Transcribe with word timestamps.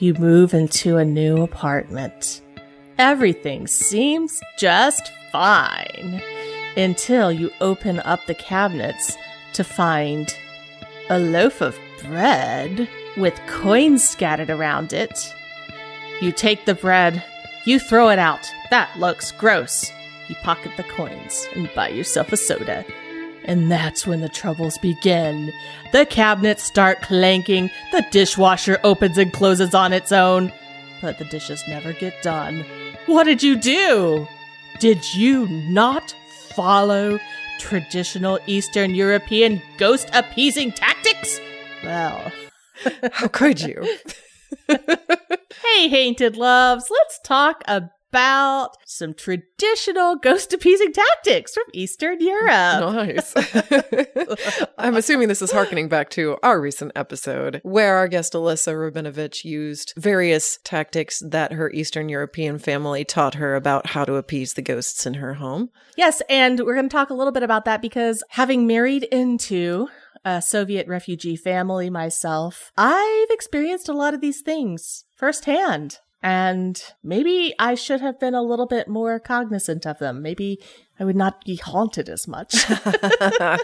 You 0.00 0.14
move 0.14 0.54
into 0.54 0.96
a 0.96 1.04
new 1.04 1.42
apartment. 1.42 2.40
Everything 2.96 3.66
seems 3.66 4.40
just 4.58 5.12
fine 5.30 6.22
until 6.74 7.30
you 7.30 7.50
open 7.60 8.00
up 8.00 8.20
the 8.26 8.34
cabinets 8.34 9.18
to 9.52 9.62
find 9.62 10.34
a 11.10 11.18
loaf 11.18 11.60
of 11.60 11.78
bread 12.02 12.88
with 13.18 13.38
coins 13.46 14.08
scattered 14.08 14.48
around 14.48 14.94
it. 14.94 15.34
You 16.22 16.32
take 16.32 16.64
the 16.64 16.74
bread, 16.74 17.22
you 17.66 17.78
throw 17.78 18.08
it 18.08 18.18
out. 18.18 18.50
That 18.70 18.98
looks 18.98 19.32
gross. 19.32 19.92
You 20.28 20.34
pocket 20.36 20.72
the 20.78 20.84
coins 20.84 21.46
and 21.54 21.70
buy 21.74 21.88
yourself 21.88 22.32
a 22.32 22.38
soda. 22.38 22.86
And 23.50 23.68
that's 23.68 24.06
when 24.06 24.20
the 24.20 24.28
troubles 24.28 24.78
begin. 24.78 25.52
The 25.90 26.06
cabinets 26.06 26.62
start 26.62 27.02
clanking, 27.02 27.68
the 27.90 28.06
dishwasher 28.12 28.78
opens 28.84 29.18
and 29.18 29.32
closes 29.32 29.74
on 29.74 29.92
its 29.92 30.12
own, 30.12 30.52
but 31.02 31.18
the 31.18 31.24
dishes 31.24 31.60
never 31.66 31.92
get 31.92 32.14
done. 32.22 32.64
What 33.06 33.24
did 33.24 33.42
you 33.42 33.56
do? 33.56 34.28
Did 34.78 35.14
you 35.14 35.48
not 35.48 36.14
follow 36.50 37.18
traditional 37.58 38.38
Eastern 38.46 38.94
European 38.94 39.60
ghost 39.78 40.08
appeasing 40.12 40.70
tactics? 40.70 41.40
Well, 41.82 42.30
How 43.12 43.26
could 43.26 43.60
you? 43.60 43.82
hey, 44.68 45.88
Hainted 45.88 46.36
Loves, 46.36 46.86
let's 46.88 47.18
talk 47.24 47.64
about 47.66 47.90
some 48.84 49.14
traditional 49.14 50.16
ghost 50.16 50.52
appeasing 50.52 50.92
tactics 50.92 51.54
from 51.54 51.64
Eastern 51.72 52.20
Europe. 52.20 52.46
nice. 52.46 53.34
I'm 54.78 54.96
assuming 54.96 55.28
this 55.28 55.42
is 55.42 55.52
harkening 55.52 55.88
back 55.88 56.10
to 56.10 56.36
our 56.42 56.60
recent 56.60 56.92
episode 56.94 57.60
where 57.62 57.96
our 57.96 58.08
guest 58.08 58.32
Alyssa 58.32 58.74
Rubinovich 58.74 59.44
used 59.44 59.92
various 59.96 60.58
tactics 60.64 61.22
that 61.26 61.52
her 61.52 61.70
Eastern 61.70 62.08
European 62.08 62.58
family 62.58 63.04
taught 63.04 63.34
her 63.34 63.54
about 63.54 63.88
how 63.88 64.04
to 64.04 64.14
appease 64.14 64.54
the 64.54 64.62
ghosts 64.62 65.06
in 65.06 65.14
her 65.14 65.34
home. 65.34 65.70
Yes, 65.96 66.22
and 66.28 66.60
we're 66.60 66.74
going 66.74 66.88
to 66.88 66.92
talk 66.92 67.10
a 67.10 67.14
little 67.14 67.32
bit 67.32 67.42
about 67.42 67.64
that 67.64 67.82
because 67.82 68.22
having 68.30 68.66
married 68.66 69.04
into 69.04 69.88
a 70.24 70.42
Soviet 70.42 70.86
refugee 70.86 71.36
family 71.36 71.90
myself, 71.90 72.72
I've 72.76 73.30
experienced 73.30 73.88
a 73.88 73.94
lot 73.94 74.14
of 74.14 74.20
these 74.20 74.40
things 74.40 75.04
firsthand. 75.16 75.98
And 76.22 76.82
maybe 77.02 77.54
I 77.58 77.74
should 77.74 78.02
have 78.02 78.20
been 78.20 78.34
a 78.34 78.42
little 78.42 78.66
bit 78.66 78.88
more 78.88 79.18
cognizant 79.18 79.86
of 79.86 79.98
them. 79.98 80.20
Maybe 80.20 80.60
I 80.98 81.04
would 81.04 81.16
not 81.16 81.44
be 81.46 81.56
haunted 81.56 82.10
as 82.10 82.28
much. 82.28 82.54
well, 82.84 83.58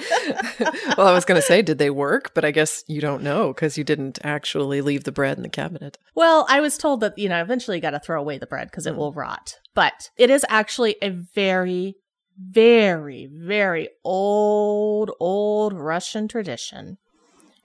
I 0.96 1.12
was 1.12 1.26
going 1.26 1.38
to 1.38 1.46
say, 1.46 1.60
did 1.60 1.76
they 1.76 1.90
work? 1.90 2.32
But 2.34 2.46
I 2.46 2.50
guess 2.50 2.82
you 2.86 3.02
don't 3.02 3.22
know 3.22 3.48
because 3.48 3.76
you 3.76 3.84
didn't 3.84 4.18
actually 4.24 4.80
leave 4.80 5.04
the 5.04 5.12
bread 5.12 5.36
in 5.36 5.42
the 5.42 5.50
cabinet. 5.50 5.98
well, 6.14 6.46
I 6.48 6.60
was 6.60 6.78
told 6.78 7.00
that, 7.00 7.18
you 7.18 7.28
know, 7.28 7.42
eventually 7.42 7.76
you 7.76 7.82
got 7.82 7.90
to 7.90 8.00
throw 8.00 8.18
away 8.18 8.38
the 8.38 8.46
bread 8.46 8.70
because 8.70 8.86
it 8.86 8.94
mm. 8.94 8.98
will 8.98 9.12
rot. 9.12 9.56
But 9.74 10.10
it 10.16 10.30
is 10.30 10.46
actually 10.48 10.96
a 11.02 11.10
very, 11.10 11.96
very, 12.38 13.28
very 13.30 13.90
old, 14.02 15.10
old 15.20 15.74
Russian 15.74 16.28
tradition. 16.28 16.96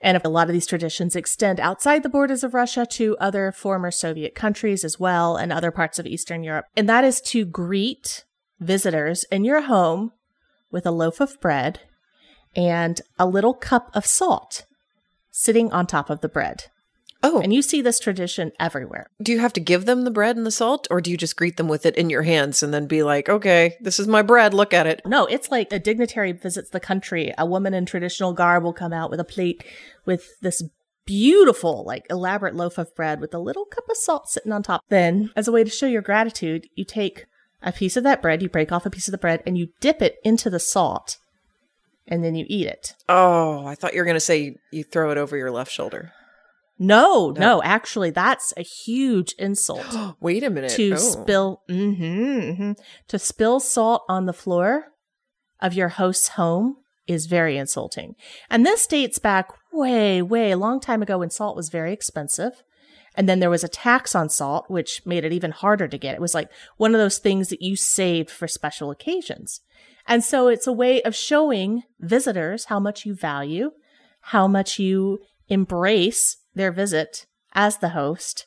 And 0.02 0.20
a 0.22 0.28
lot 0.28 0.48
of 0.48 0.52
these 0.52 0.66
traditions 0.66 1.14
extend 1.14 1.60
outside 1.60 2.02
the 2.02 2.08
borders 2.08 2.42
of 2.42 2.54
Russia 2.54 2.84
to 2.86 3.16
other 3.18 3.52
former 3.52 3.92
Soviet 3.92 4.34
countries 4.34 4.84
as 4.84 4.98
well 4.98 5.36
and 5.36 5.52
other 5.52 5.70
parts 5.70 5.98
of 5.98 6.06
Eastern 6.06 6.42
Europe. 6.42 6.66
And 6.76 6.88
that 6.88 7.04
is 7.04 7.20
to 7.22 7.44
greet 7.44 8.24
visitors 8.58 9.24
in 9.30 9.44
your 9.44 9.62
home 9.62 10.12
with 10.72 10.86
a 10.86 10.90
loaf 10.90 11.20
of 11.20 11.40
bread 11.40 11.80
and 12.56 13.00
a 13.18 13.26
little 13.26 13.54
cup 13.54 13.90
of 13.94 14.04
salt 14.04 14.66
sitting 15.30 15.72
on 15.72 15.86
top 15.86 16.10
of 16.10 16.20
the 16.20 16.28
bread. 16.28 16.64
Oh, 17.24 17.40
And 17.40 17.52
you 17.54 17.62
see 17.62 17.82
this 17.82 18.00
tradition 18.00 18.50
everywhere. 18.58 19.06
do 19.22 19.30
you 19.30 19.38
have 19.38 19.52
to 19.52 19.60
give 19.60 19.84
them 19.84 20.02
the 20.02 20.10
bread 20.10 20.36
and 20.36 20.44
the 20.44 20.50
salt, 20.50 20.88
or 20.90 21.00
do 21.00 21.10
you 21.10 21.16
just 21.16 21.36
greet 21.36 21.56
them 21.56 21.68
with 21.68 21.86
it 21.86 21.96
in 21.96 22.10
your 22.10 22.22
hands 22.22 22.62
and 22.62 22.74
then 22.74 22.86
be 22.86 23.02
like, 23.02 23.28
okay, 23.28 23.76
this 23.80 24.00
is 24.00 24.08
my 24.08 24.22
bread, 24.22 24.52
look 24.52 24.74
at 24.74 24.86
it? 24.86 25.02
No, 25.06 25.26
it's 25.26 25.50
like 25.50 25.72
a 25.72 25.78
dignitary 25.78 26.32
visits 26.32 26.70
the 26.70 26.80
country. 26.80 27.32
A 27.38 27.46
woman 27.46 27.74
in 27.74 27.86
traditional 27.86 28.32
garb 28.32 28.64
will 28.64 28.72
come 28.72 28.92
out 28.92 29.10
with 29.10 29.20
a 29.20 29.24
plate 29.24 29.64
with 30.04 30.28
this 30.40 30.62
beautiful, 31.04 31.84
like 31.84 32.06
elaborate 32.10 32.54
loaf 32.54 32.78
of 32.78 32.94
bread 32.94 33.20
with 33.20 33.34
a 33.34 33.38
little 33.38 33.64
cup 33.66 33.84
of 33.90 33.96
salt 33.96 34.28
sitting 34.28 34.52
on 34.52 34.62
top. 34.62 34.82
Then, 34.88 35.30
as 35.36 35.48
a 35.48 35.52
way 35.52 35.64
to 35.64 35.70
show 35.70 35.86
your 35.86 36.02
gratitude, 36.02 36.66
you 36.74 36.84
take 36.84 37.26
a 37.62 37.72
piece 37.72 37.96
of 37.96 38.04
that 38.04 38.22
bread, 38.22 38.42
you 38.42 38.48
break 38.48 38.72
off 38.72 38.86
a 38.86 38.90
piece 38.90 39.06
of 39.08 39.12
the 39.12 39.18
bread, 39.18 39.42
and 39.46 39.56
you 39.56 39.68
dip 39.80 40.02
it 40.02 40.16
into 40.24 40.50
the 40.50 40.58
salt, 40.58 41.18
and 42.08 42.24
then 42.24 42.34
you 42.34 42.44
eat 42.48 42.66
it. 42.66 42.94
Oh, 43.08 43.64
I 43.66 43.74
thought 43.76 43.94
you 43.94 44.00
were 44.00 44.04
going 44.04 44.16
to 44.16 44.20
say 44.20 44.56
you 44.72 44.82
throw 44.82 45.10
it 45.10 45.18
over 45.18 45.36
your 45.36 45.50
left 45.52 45.70
shoulder. 45.70 46.12
No, 46.82 47.30
no, 47.36 47.62
actually, 47.62 48.10
that's 48.10 48.52
a 48.56 48.62
huge 48.62 49.34
insult. 49.38 49.86
Wait 50.20 50.42
a 50.42 50.50
minute. 50.50 50.70
to 50.72 50.92
Oh. 50.94 50.96
spill 50.96 51.62
mhm, 51.70 52.56
mhm. 52.58 52.78
to 53.08 53.18
spill 53.18 53.60
salt 53.60 54.02
on 54.08 54.26
the 54.26 54.32
floor 54.32 54.86
of 55.60 55.74
your 55.74 55.88
host's 55.90 56.28
home 56.28 56.76
is 57.06 57.26
very 57.26 57.56
insulting. 57.56 58.14
And 58.50 58.66
this 58.66 58.86
dates 58.86 59.18
back 59.18 59.48
way, 59.72 60.22
way 60.22 60.50
a 60.50 60.56
long 60.56 60.80
time 60.80 61.02
ago 61.02 61.18
when 61.18 61.30
salt 61.30 61.56
was 61.56 61.68
very 61.68 61.92
expensive. 61.92 62.62
And 63.14 63.28
then 63.28 63.40
there 63.40 63.50
was 63.50 63.62
a 63.64 63.68
tax 63.68 64.14
on 64.14 64.28
salt, 64.28 64.64
which 64.68 65.02
made 65.04 65.24
it 65.24 65.32
even 65.32 65.50
harder 65.50 65.86
to 65.86 65.98
get. 65.98 66.14
It 66.14 66.20
was 66.20 66.34
like 66.34 66.48
one 66.78 66.94
of 66.94 67.00
those 67.00 67.18
things 67.18 67.48
that 67.48 67.60
you 67.62 67.76
saved 67.76 68.30
for 68.30 68.48
special 68.48 68.90
occasions. 68.90 69.60
And 70.08 70.24
so 70.24 70.48
it's 70.48 70.66
a 70.66 70.72
way 70.72 71.02
of 71.02 71.14
showing 71.14 71.82
visitors 72.00 72.66
how 72.66 72.80
much 72.80 73.04
you 73.04 73.14
value, 73.14 73.72
how 74.22 74.48
much 74.48 74.78
you 74.78 75.18
embrace 75.48 76.38
their 76.54 76.72
visit 76.72 77.26
as 77.54 77.78
the 77.78 77.90
host, 77.90 78.46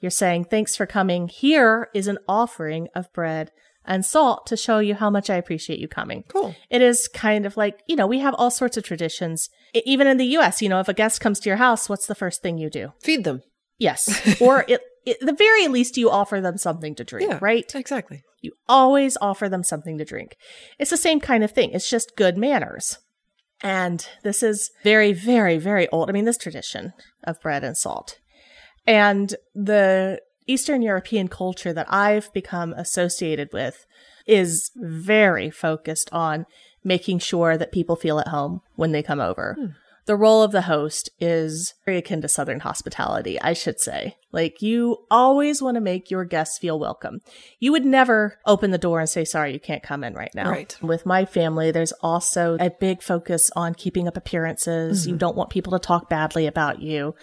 you're 0.00 0.10
saying, 0.10 0.44
thanks 0.44 0.76
for 0.76 0.86
coming. 0.86 1.28
Here 1.28 1.88
is 1.94 2.06
an 2.08 2.18
offering 2.28 2.88
of 2.94 3.12
bread 3.12 3.50
and 3.84 4.04
salt 4.04 4.46
to 4.48 4.56
show 4.56 4.78
you 4.80 4.94
how 4.94 5.08
much 5.10 5.30
I 5.30 5.36
appreciate 5.36 5.78
you 5.78 5.88
coming. 5.88 6.24
Cool. 6.28 6.54
It 6.70 6.82
is 6.82 7.08
kind 7.08 7.46
of 7.46 7.56
like, 7.56 7.80
you 7.86 7.96
know, 7.96 8.06
we 8.06 8.18
have 8.18 8.34
all 8.34 8.50
sorts 8.50 8.76
of 8.76 8.84
traditions. 8.84 9.48
Even 9.84 10.06
in 10.06 10.16
the 10.16 10.36
US, 10.38 10.60
you 10.60 10.68
know, 10.68 10.80
if 10.80 10.88
a 10.88 10.94
guest 10.94 11.20
comes 11.20 11.38
to 11.40 11.48
your 11.48 11.56
house, 11.58 11.88
what's 11.88 12.06
the 12.06 12.14
first 12.14 12.42
thing 12.42 12.58
you 12.58 12.68
do? 12.68 12.92
Feed 13.02 13.24
them. 13.24 13.42
Yes. 13.78 14.38
or 14.40 14.64
it, 14.68 14.80
at 15.06 15.20
the 15.20 15.32
very 15.32 15.68
least, 15.68 15.96
you 15.96 16.10
offer 16.10 16.40
them 16.40 16.58
something 16.58 16.94
to 16.96 17.04
drink, 17.04 17.30
Yeah. 17.30 17.38
right? 17.40 17.72
Exactly. 17.74 18.22
You 18.42 18.52
always 18.68 19.16
offer 19.20 19.48
them 19.48 19.62
something 19.62 19.98
to 19.98 20.04
drink. 20.04 20.36
It's 20.78 20.90
the 20.90 20.96
same 20.96 21.20
kind 21.20 21.44
of 21.44 21.52
thing. 21.52 21.70
It's 21.72 21.88
just 21.88 22.16
good 22.16 22.36
manners. 22.36 22.98
And 23.66 24.06
this 24.22 24.44
is 24.44 24.70
very, 24.84 25.12
very, 25.12 25.58
very 25.58 25.88
old. 25.88 26.08
I 26.08 26.12
mean, 26.12 26.24
this 26.24 26.38
tradition 26.38 26.92
of 27.24 27.40
bread 27.40 27.64
and 27.64 27.76
salt. 27.76 28.20
And 28.86 29.34
the 29.56 30.20
Eastern 30.46 30.82
European 30.82 31.26
culture 31.26 31.72
that 31.72 31.92
I've 31.92 32.32
become 32.32 32.72
associated 32.74 33.48
with 33.52 33.84
is 34.24 34.70
very 34.76 35.50
focused 35.50 36.08
on 36.12 36.46
making 36.84 37.18
sure 37.18 37.58
that 37.58 37.72
people 37.72 37.96
feel 37.96 38.20
at 38.20 38.28
home 38.28 38.60
when 38.76 38.92
they 38.92 39.02
come 39.02 39.18
over. 39.18 39.56
Hmm. 39.58 39.66
The 40.06 40.16
role 40.16 40.42
of 40.42 40.52
the 40.52 40.62
host 40.62 41.10
is 41.18 41.74
very 41.84 41.98
akin 41.98 42.22
to 42.22 42.28
Southern 42.28 42.60
hospitality, 42.60 43.40
I 43.40 43.52
should 43.52 43.80
say. 43.80 44.16
Like, 44.32 44.62
you 44.62 44.98
always 45.10 45.60
want 45.60 45.74
to 45.74 45.80
make 45.80 46.10
your 46.10 46.24
guests 46.24 46.58
feel 46.58 46.78
welcome. 46.78 47.20
You 47.58 47.72
would 47.72 47.84
never 47.84 48.38
open 48.46 48.70
the 48.70 48.78
door 48.78 49.00
and 49.00 49.08
say, 49.08 49.24
sorry, 49.24 49.52
you 49.52 49.60
can't 49.60 49.82
come 49.82 50.04
in 50.04 50.14
right 50.14 50.34
now. 50.34 50.50
Right. 50.50 50.76
With 50.80 51.06
my 51.06 51.24
family, 51.24 51.70
there's 51.70 51.92
also 52.02 52.56
a 52.60 52.70
big 52.70 53.02
focus 53.02 53.50
on 53.56 53.74
keeping 53.74 54.06
up 54.06 54.16
appearances. 54.16 55.02
Mm-hmm. 55.02 55.10
You 55.10 55.16
don't 55.16 55.36
want 55.36 55.50
people 55.50 55.72
to 55.72 55.78
talk 55.78 56.08
badly 56.08 56.46
about 56.46 56.80
you. 56.80 57.14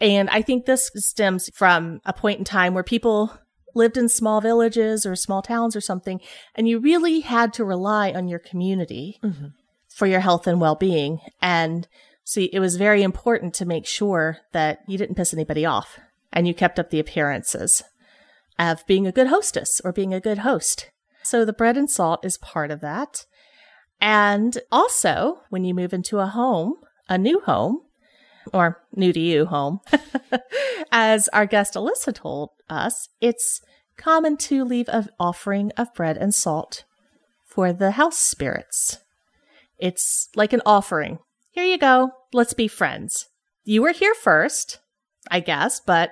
And 0.00 0.30
I 0.30 0.42
think 0.42 0.66
this 0.66 0.90
stems 0.94 1.50
from 1.54 2.00
a 2.04 2.12
point 2.12 2.38
in 2.38 2.44
time 2.44 2.72
where 2.72 2.84
people 2.84 3.36
lived 3.74 3.96
in 3.96 4.08
small 4.08 4.40
villages 4.40 5.04
or 5.04 5.16
small 5.16 5.42
towns 5.42 5.74
or 5.74 5.80
something, 5.80 6.20
and 6.54 6.68
you 6.68 6.78
really 6.78 7.20
had 7.20 7.52
to 7.54 7.64
rely 7.64 8.12
on 8.12 8.28
your 8.28 8.38
community 8.38 9.20
for 9.88 10.06
your 10.06 10.20
health 10.20 10.46
and 10.46 10.60
well 10.60 10.76
being. 10.76 11.18
And 11.42 11.88
so 12.28 12.42
it 12.52 12.60
was 12.60 12.76
very 12.76 13.02
important 13.02 13.54
to 13.54 13.64
make 13.64 13.86
sure 13.86 14.40
that 14.52 14.80
you 14.86 14.98
didn't 14.98 15.14
piss 15.14 15.32
anybody 15.32 15.64
off 15.64 15.98
and 16.30 16.46
you 16.46 16.52
kept 16.52 16.78
up 16.78 16.90
the 16.90 17.00
appearances 17.00 17.82
of 18.58 18.86
being 18.86 19.06
a 19.06 19.12
good 19.12 19.28
hostess 19.28 19.80
or 19.82 19.94
being 19.94 20.12
a 20.12 20.20
good 20.20 20.40
host. 20.40 20.90
So 21.22 21.46
the 21.46 21.54
bread 21.54 21.78
and 21.78 21.90
salt 21.90 22.26
is 22.26 22.36
part 22.36 22.70
of 22.70 22.82
that. 22.82 23.24
And 23.98 24.58
also, 24.70 25.40
when 25.48 25.64
you 25.64 25.72
move 25.72 25.94
into 25.94 26.18
a 26.18 26.26
home, 26.26 26.74
a 27.08 27.16
new 27.16 27.40
home, 27.40 27.80
or 28.52 28.82
new 28.94 29.10
to 29.14 29.20
you 29.20 29.46
home, 29.46 29.80
as 30.92 31.28
our 31.28 31.46
guest 31.46 31.76
Alyssa 31.76 32.14
told 32.14 32.50
us, 32.68 33.08
it's 33.22 33.62
common 33.96 34.36
to 34.36 34.66
leave 34.66 34.90
an 34.90 35.08
offering 35.18 35.72
of 35.78 35.94
bread 35.94 36.18
and 36.18 36.34
salt 36.34 36.84
for 37.46 37.72
the 37.72 37.92
house 37.92 38.18
spirits. 38.18 38.98
It's 39.78 40.28
like 40.36 40.52
an 40.52 40.60
offering. 40.66 41.20
Here 41.52 41.64
you 41.64 41.78
go. 41.78 42.12
Let's 42.32 42.52
be 42.52 42.68
friends. 42.68 43.26
You 43.64 43.82
were 43.82 43.92
here 43.92 44.14
first, 44.14 44.80
I 45.30 45.40
guess, 45.40 45.80
but 45.80 46.10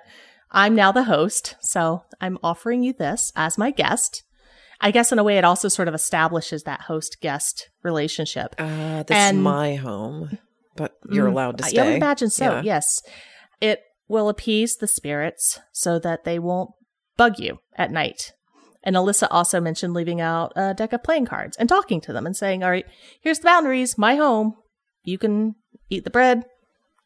I'm 0.50 0.74
now 0.74 0.92
the 0.92 1.04
host, 1.04 1.56
so 1.60 2.04
I'm 2.20 2.38
offering 2.42 2.82
you 2.82 2.92
this 2.92 3.32
as 3.36 3.58
my 3.58 3.70
guest. 3.70 4.22
I 4.80 4.90
guess 4.90 5.10
in 5.10 5.18
a 5.18 5.24
way 5.24 5.38
it 5.38 5.44
also 5.44 5.68
sort 5.68 5.88
of 5.88 5.94
establishes 5.94 6.64
that 6.64 6.82
host 6.82 7.18
guest 7.20 7.68
relationship. 7.82 8.54
Uh, 8.58 9.02
this 9.04 9.16
is 9.30 9.34
my 9.34 9.74
home, 9.76 10.38
but 10.76 10.92
you're 11.10 11.26
Mm, 11.28 11.32
allowed 11.32 11.58
to 11.58 11.64
stay. 11.64 11.80
I 11.80 11.84
would 11.84 11.94
imagine 11.96 12.30
so. 12.30 12.44
Yeah. 12.44 12.62
Yes, 12.62 13.02
it 13.60 13.80
will 14.08 14.28
appease 14.28 14.76
the 14.76 14.86
spirits 14.86 15.58
so 15.72 15.98
that 15.98 16.24
they 16.24 16.38
won't 16.38 16.70
bug 17.16 17.38
you 17.38 17.58
at 17.76 17.90
night. 17.90 18.32
And 18.82 18.94
Alyssa 18.94 19.26
also 19.30 19.60
mentioned 19.60 19.94
leaving 19.94 20.20
out 20.20 20.52
a 20.54 20.72
deck 20.74 20.92
of 20.92 21.02
playing 21.02 21.26
cards 21.26 21.56
and 21.56 21.68
talking 21.68 22.00
to 22.02 22.12
them 22.12 22.26
and 22.26 22.36
saying, 22.36 22.62
"All 22.62 22.70
right, 22.70 22.86
here's 23.20 23.38
the 23.40 23.44
boundaries. 23.46 23.96
My 23.98 24.14
home. 24.16 24.54
You 25.02 25.18
can 25.18 25.54
eat 25.90 26.04
the 26.04 26.10
bread, 26.10 26.44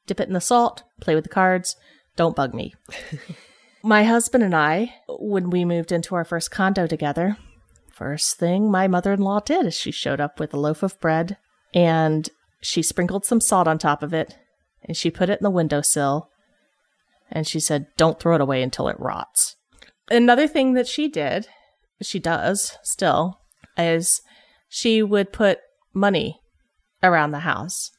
dip 0.07 0.21
it 0.21 0.29
in 0.29 0.35
the 0.35 0.41
salt, 0.41 0.83
play 1.01 1.15
with 1.15 1.25
the 1.25 1.31
cards. 1.31 1.77
Don't 2.17 2.37
bug 2.37 2.55
me." 2.55 2.75
my 3.83 4.05
husband 4.05 4.45
and 4.45 4.55
I, 4.55 4.95
when 5.09 5.51
we 5.51 5.65
moved 5.65 5.93
into 5.93 6.15
our 6.15 6.25
first 6.25 6.51
condo 6.51 6.87
together, 6.87 7.37
first 7.93 8.39
thing 8.39 8.71
my 8.71 8.89
mother-in-law 8.89 9.41
did 9.41 9.67
is 9.67 9.75
she 9.75 9.91
showed 9.91 10.21
up 10.21 10.41
with 10.41 10.55
a 10.55 10.59
loaf 10.59 10.83
of 10.83 10.99
bread 11.01 11.37
and 11.75 12.29
she 12.63 12.83
sprinkled 12.83 13.25
some 13.25 13.41
salt 13.41 13.69
on 13.69 13.79
top 13.79 14.03
of 14.03 14.13
it 14.13 14.37
and 14.83 14.97
she 14.97 15.11
put 15.11 15.31
it 15.31 15.41
in 15.41 15.45
the 15.45 15.51
windowsill 15.51 16.31
and 17.31 17.47
she 17.47 17.61
said, 17.61 17.87
Don't 17.97 18.19
throw 18.19 18.35
it 18.35 18.41
away 18.41 18.63
until 18.63 18.89
it 18.89 18.99
rots. 18.99 19.57
Another 20.11 20.49
thing 20.49 20.75
that 20.75 20.89
she 20.89 21.09
did, 21.09 21.47
she 22.03 22.19
does 22.19 22.77
still, 22.83 23.41
is 23.77 24.21
she 24.69 25.03
would 25.03 25.33
put 25.33 25.59
money 25.95 26.41
around 27.03 27.31
the 27.31 27.41
house. 27.41 27.91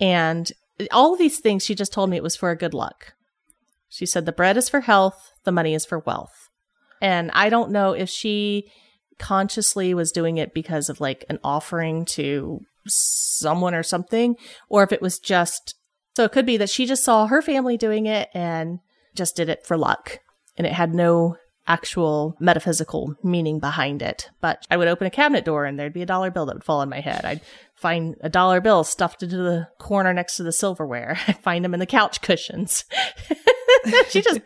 And 0.00 0.50
all 0.90 1.16
these 1.16 1.40
things, 1.40 1.64
she 1.64 1.74
just 1.74 1.92
told 1.92 2.10
me 2.10 2.16
it 2.16 2.22
was 2.22 2.36
for 2.36 2.54
good 2.54 2.74
luck. 2.74 3.12
She 3.88 4.06
said 4.06 4.24
the 4.24 4.32
bread 4.32 4.56
is 4.56 4.68
for 4.68 4.80
health, 4.80 5.32
the 5.44 5.52
money 5.52 5.74
is 5.74 5.84
for 5.84 5.98
wealth. 6.00 6.48
And 7.02 7.30
I 7.32 7.48
don't 7.48 7.70
know 7.70 7.92
if 7.92 8.08
she 8.08 8.70
consciously 9.18 9.92
was 9.94 10.12
doing 10.12 10.38
it 10.38 10.54
because 10.54 10.88
of 10.88 11.00
like 11.00 11.24
an 11.28 11.38
offering 11.44 12.04
to 12.06 12.60
someone 12.86 13.74
or 13.74 13.82
something, 13.82 14.36
or 14.68 14.82
if 14.82 14.92
it 14.92 15.02
was 15.02 15.18
just 15.18 15.74
so 16.16 16.24
it 16.24 16.32
could 16.32 16.46
be 16.46 16.56
that 16.56 16.70
she 16.70 16.86
just 16.86 17.04
saw 17.04 17.26
her 17.26 17.42
family 17.42 17.76
doing 17.76 18.06
it 18.06 18.28
and 18.34 18.78
just 19.14 19.36
did 19.36 19.48
it 19.48 19.66
for 19.66 19.76
luck 19.76 20.18
and 20.56 20.66
it 20.66 20.72
had 20.72 20.94
no 20.94 21.36
actual 21.70 22.36
metaphysical 22.40 23.14
meaning 23.22 23.60
behind 23.60 24.02
it. 24.02 24.28
But 24.40 24.66
I 24.70 24.76
would 24.76 24.88
open 24.88 25.06
a 25.06 25.10
cabinet 25.10 25.44
door 25.44 25.64
and 25.64 25.78
there'd 25.78 25.92
be 25.92 26.02
a 26.02 26.06
dollar 26.06 26.30
bill 26.30 26.44
that 26.46 26.56
would 26.56 26.64
fall 26.64 26.80
on 26.80 26.88
my 26.88 26.98
head. 26.98 27.24
I'd 27.24 27.40
find 27.76 28.16
a 28.22 28.28
dollar 28.28 28.60
bill 28.60 28.82
stuffed 28.82 29.22
into 29.22 29.36
the 29.36 29.68
corner 29.78 30.12
next 30.12 30.36
to 30.36 30.42
the 30.42 30.52
silverware. 30.52 31.16
I'd 31.28 31.38
find 31.38 31.64
them 31.64 31.72
in 31.72 31.80
the 31.80 31.86
couch 31.86 32.20
cushions. 32.22 32.84
she 34.08 34.20
just 34.20 34.40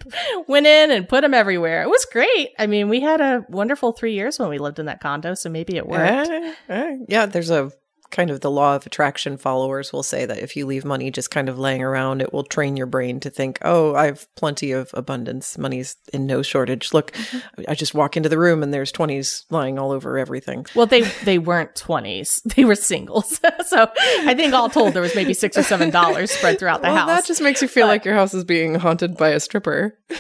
went 0.47 0.67
in 0.67 0.91
and 0.91 1.09
put 1.09 1.23
them 1.23 1.32
everywhere. 1.32 1.82
It 1.82 1.88
was 1.88 2.05
great. 2.05 2.50
I 2.59 2.67
mean, 2.67 2.91
we 2.91 3.00
had 3.00 3.23
a 3.23 3.47
wonderful 3.49 3.93
three 3.93 4.12
years 4.12 4.38
when 4.38 4.50
we 4.50 4.59
lived 4.59 4.79
in 4.79 4.87
that 4.87 5.00
condo, 5.00 5.32
so 5.32 5.49
maybe 5.49 5.77
it 5.77 5.88
worked. 5.88 6.29
Eh, 6.29 6.55
eh, 6.69 6.97
yeah, 7.09 7.25
there's 7.25 7.50
a 7.50 7.73
kind 8.15 8.31
of 8.31 8.41
the 8.41 8.51
law 8.51 8.77
of 8.77 8.87
attraction 8.87 9.37
followers 9.37 9.93
will 9.93 10.03
say 10.03 10.25
that 10.25 10.39
if 10.39 10.57
you 10.57 10.65
leave 10.65 10.85
money 10.87 11.11
just 11.11 11.31
kind 11.31 11.49
of 11.51 11.59
laying 11.59 11.83
around, 11.83 12.23
it 12.23 12.33
will 12.33 12.45
train 12.45 12.77
your 12.77 12.87
brain 12.87 13.21
to 13.21 13.29
think, 13.29 13.59
oh, 13.63 13.95
I 13.95 14.07
have 14.07 14.27
plenty 14.37 14.73
of 14.73 14.89
abundance. 14.95 15.59
Money's 15.59 15.97
in 16.13 16.25
no 16.27 16.41
shortage. 16.41 16.95
Look, 16.95 17.13
Mm-hmm. 17.13 17.63
I 17.69 17.75
just 17.75 17.93
walk 17.95 18.17
into 18.17 18.29
the 18.29 18.39
room 18.39 18.63
and 18.63 18.73
there's 18.73 18.93
20s 18.93 19.45
lying 19.51 19.79
all 19.79 19.91
over 19.93 20.17
everything. 20.17 20.65
Well, 20.75 20.87
they 20.87 21.03
they 21.25 21.39
weren't 21.39 21.75
twenties; 21.77 22.41
they 22.57 22.65
were 22.65 22.75
singles. 22.77 23.41
so 23.67 23.91
I 24.21 24.35
think 24.35 24.55
all 24.55 24.71
told, 24.71 24.95
there 24.95 25.03
was 25.03 25.15
maybe 25.15 25.35
six 25.35 25.59
or 25.59 25.63
seven 25.63 25.91
dollars 25.91 26.31
spread 26.31 26.59
throughout 26.59 26.81
the 26.83 26.89
well, 26.89 26.97
house. 26.97 27.09
that 27.09 27.27
just 27.27 27.43
makes 27.43 27.61
you 27.61 27.69
feel 27.69 27.85
But- 27.87 27.91
like 27.91 28.05
your 28.05 28.15
house 28.15 28.33
is 28.35 28.45
being 28.45 28.77
haunted 28.77 29.17
by 29.17 29.31
a 29.31 29.41
stripper. 29.41 29.99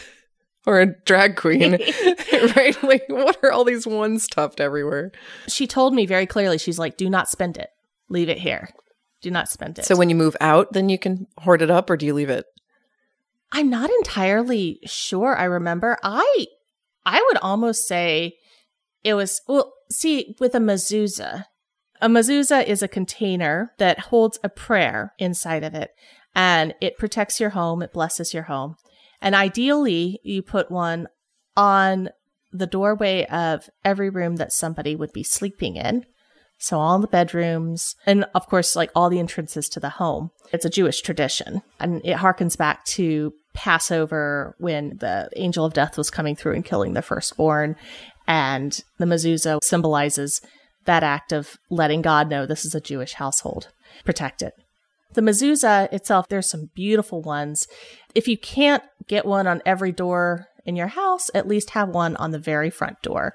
Or 0.66 0.80
a 0.80 0.86
drag 1.04 1.36
queen, 1.36 1.72
right? 2.56 2.82
Like, 2.82 3.04
what 3.08 3.36
are 3.42 3.52
all 3.52 3.64
these 3.64 3.86
ones 3.86 4.24
stuffed 4.24 4.60
everywhere? 4.60 5.12
she 5.46 5.66
told 5.66 5.92
me 5.92 6.06
very 6.06 6.24
clearly. 6.24 6.56
She's 6.56 6.78
like, 6.78 6.96
"Do 6.96 7.10
not 7.10 7.28
spend 7.28 7.58
it. 7.58 7.68
Leave 8.08 8.28
it 8.28 8.38
here. 8.38 8.68
Do 9.22 9.30
not 9.30 9.48
spend 9.48 9.78
it." 9.78 9.84
So, 9.84 9.96
when 9.96 10.10
you 10.10 10.16
move 10.16 10.36
out, 10.40 10.72
then 10.72 10.88
you 10.88 10.98
can 10.98 11.26
hoard 11.38 11.62
it 11.62 11.70
up, 11.70 11.90
or 11.90 11.96
do 11.96 12.06
you 12.06 12.14
leave 12.14 12.30
it? 12.30 12.46
I'm 13.52 13.70
not 13.70 13.90
entirely 13.90 14.80
sure. 14.84 15.36
I 15.36 15.44
remember 15.44 15.96
I 16.02 16.46
I 17.06 17.22
would 17.28 17.38
almost 17.38 17.86
say 17.86 18.34
it 19.02 19.14
was 19.14 19.40
well, 19.46 19.72
see, 19.90 20.34
with 20.40 20.54
a 20.54 20.58
mezuzah. 20.58 21.44
A 22.00 22.08
mezuzah 22.08 22.66
is 22.66 22.82
a 22.82 22.88
container 22.88 23.72
that 23.78 23.98
holds 23.98 24.38
a 24.42 24.48
prayer 24.48 25.12
inside 25.18 25.62
of 25.62 25.74
it 25.74 25.90
and 26.34 26.74
it 26.80 26.98
protects 26.98 27.38
your 27.38 27.50
home, 27.50 27.82
it 27.82 27.92
blesses 27.92 28.34
your 28.34 28.44
home. 28.44 28.76
And 29.20 29.34
ideally, 29.34 30.20
you 30.22 30.42
put 30.42 30.70
one 30.70 31.08
on 31.56 32.10
the 32.52 32.66
doorway 32.66 33.24
of 33.26 33.70
every 33.84 34.10
room 34.10 34.36
that 34.36 34.52
somebody 34.52 34.96
would 34.96 35.12
be 35.12 35.22
sleeping 35.22 35.76
in. 35.76 36.04
So 36.64 36.80
all 36.80 36.98
the 36.98 37.06
bedrooms 37.06 37.94
and 38.06 38.24
of 38.34 38.46
course 38.46 38.74
like 38.74 38.90
all 38.94 39.10
the 39.10 39.18
entrances 39.18 39.68
to 39.68 39.80
the 39.80 39.90
home. 39.90 40.30
It's 40.50 40.64
a 40.64 40.70
Jewish 40.70 41.02
tradition 41.02 41.60
and 41.78 42.00
it 42.02 42.16
harkens 42.16 42.56
back 42.56 42.86
to 42.86 43.34
Passover 43.52 44.56
when 44.58 44.96
the 44.96 45.28
angel 45.36 45.66
of 45.66 45.74
death 45.74 45.98
was 45.98 46.08
coming 46.08 46.34
through 46.34 46.54
and 46.54 46.64
killing 46.64 46.94
the 46.94 47.02
firstborn 47.02 47.76
and 48.26 48.82
the 48.96 49.04
mezuzah 49.04 49.62
symbolizes 49.62 50.40
that 50.86 51.02
act 51.02 51.32
of 51.32 51.58
letting 51.68 52.00
God 52.00 52.30
know 52.30 52.46
this 52.46 52.64
is 52.64 52.74
a 52.74 52.80
Jewish 52.80 53.12
household. 53.12 53.68
Protect 54.06 54.40
it. 54.40 54.54
The 55.12 55.20
mezuzah 55.20 55.92
itself, 55.92 56.28
there's 56.30 56.48
some 56.48 56.70
beautiful 56.74 57.20
ones. 57.20 57.68
If 58.14 58.26
you 58.26 58.38
can't 58.38 58.82
get 59.06 59.26
one 59.26 59.46
on 59.46 59.60
every 59.66 59.92
door 59.92 60.46
in 60.64 60.76
your 60.76 60.88
house, 60.88 61.30
at 61.34 61.46
least 61.46 61.70
have 61.70 61.90
one 61.90 62.16
on 62.16 62.30
the 62.30 62.38
very 62.38 62.70
front 62.70 63.02
door. 63.02 63.34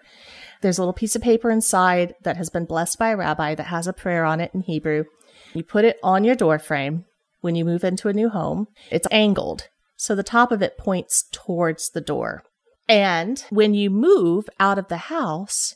There's 0.62 0.78
a 0.78 0.82
little 0.82 0.94
piece 0.94 1.16
of 1.16 1.22
paper 1.22 1.50
inside 1.50 2.16
that 2.24 2.38
has 2.38 2.50
been 2.50 2.66
blessed 2.66 3.00
by 3.00 3.10
a 3.10 3.18
rabbi 3.18 3.56
that 3.56 3.68
has 3.68 3.88
a 3.88 3.94
prayer 3.94 4.25
on 4.25 4.42
it 4.42 4.51
in 4.54 4.62
Hebrew. 4.62 5.06
You 5.54 5.63
put 5.63 5.86
it 5.86 5.98
on 6.04 6.24
your 6.24 6.36
door 6.36 6.60
frame 6.60 7.06
when 7.42 7.56
you 7.56 7.63
move 7.63 7.84
into 7.84 8.10
a 8.10 8.13
new 8.13 8.30
home. 8.30 8.68
It's 8.92 9.08
angled, 9.12 9.70
so 9.96 10.16
the 10.16 10.24
top 10.24 10.51
of 10.51 10.62
it 10.62 10.78
points 10.78 11.25
towards 11.32 11.89
the 11.89 12.01
door. 12.01 12.44
And 12.88 13.44
when 13.50 13.74
you 13.74 13.89
move 13.89 14.50
out 14.60 14.78
of 14.78 14.88
the 14.88 14.98
house, 14.98 15.75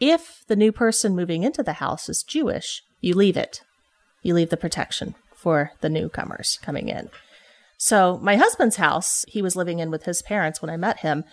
if 0.00 0.44
the 0.46 0.56
new 0.56 0.72
person 0.72 1.14
moving 1.14 1.42
into 1.42 1.62
the 1.62 1.74
house 1.74 2.08
is 2.08 2.22
Jewish, 2.22 2.82
you 3.00 3.14
leave 3.14 3.36
it. 3.36 3.62
You 4.22 4.34
leave 4.34 4.50
the 4.50 4.56
protection 4.56 5.14
for 5.34 5.72
the 5.80 5.90
newcomers 5.90 6.58
coming 6.62 6.88
in. 6.88 7.10
So, 7.76 8.18
my 8.22 8.36
husband's 8.36 8.76
house, 8.76 9.24
he 9.26 9.42
was 9.42 9.56
living 9.56 9.80
in 9.80 9.90
with 9.90 10.04
his 10.04 10.22
parents 10.22 10.62
when 10.62 10.70
I 10.70 10.76
met 10.76 11.00
him, 11.00 11.24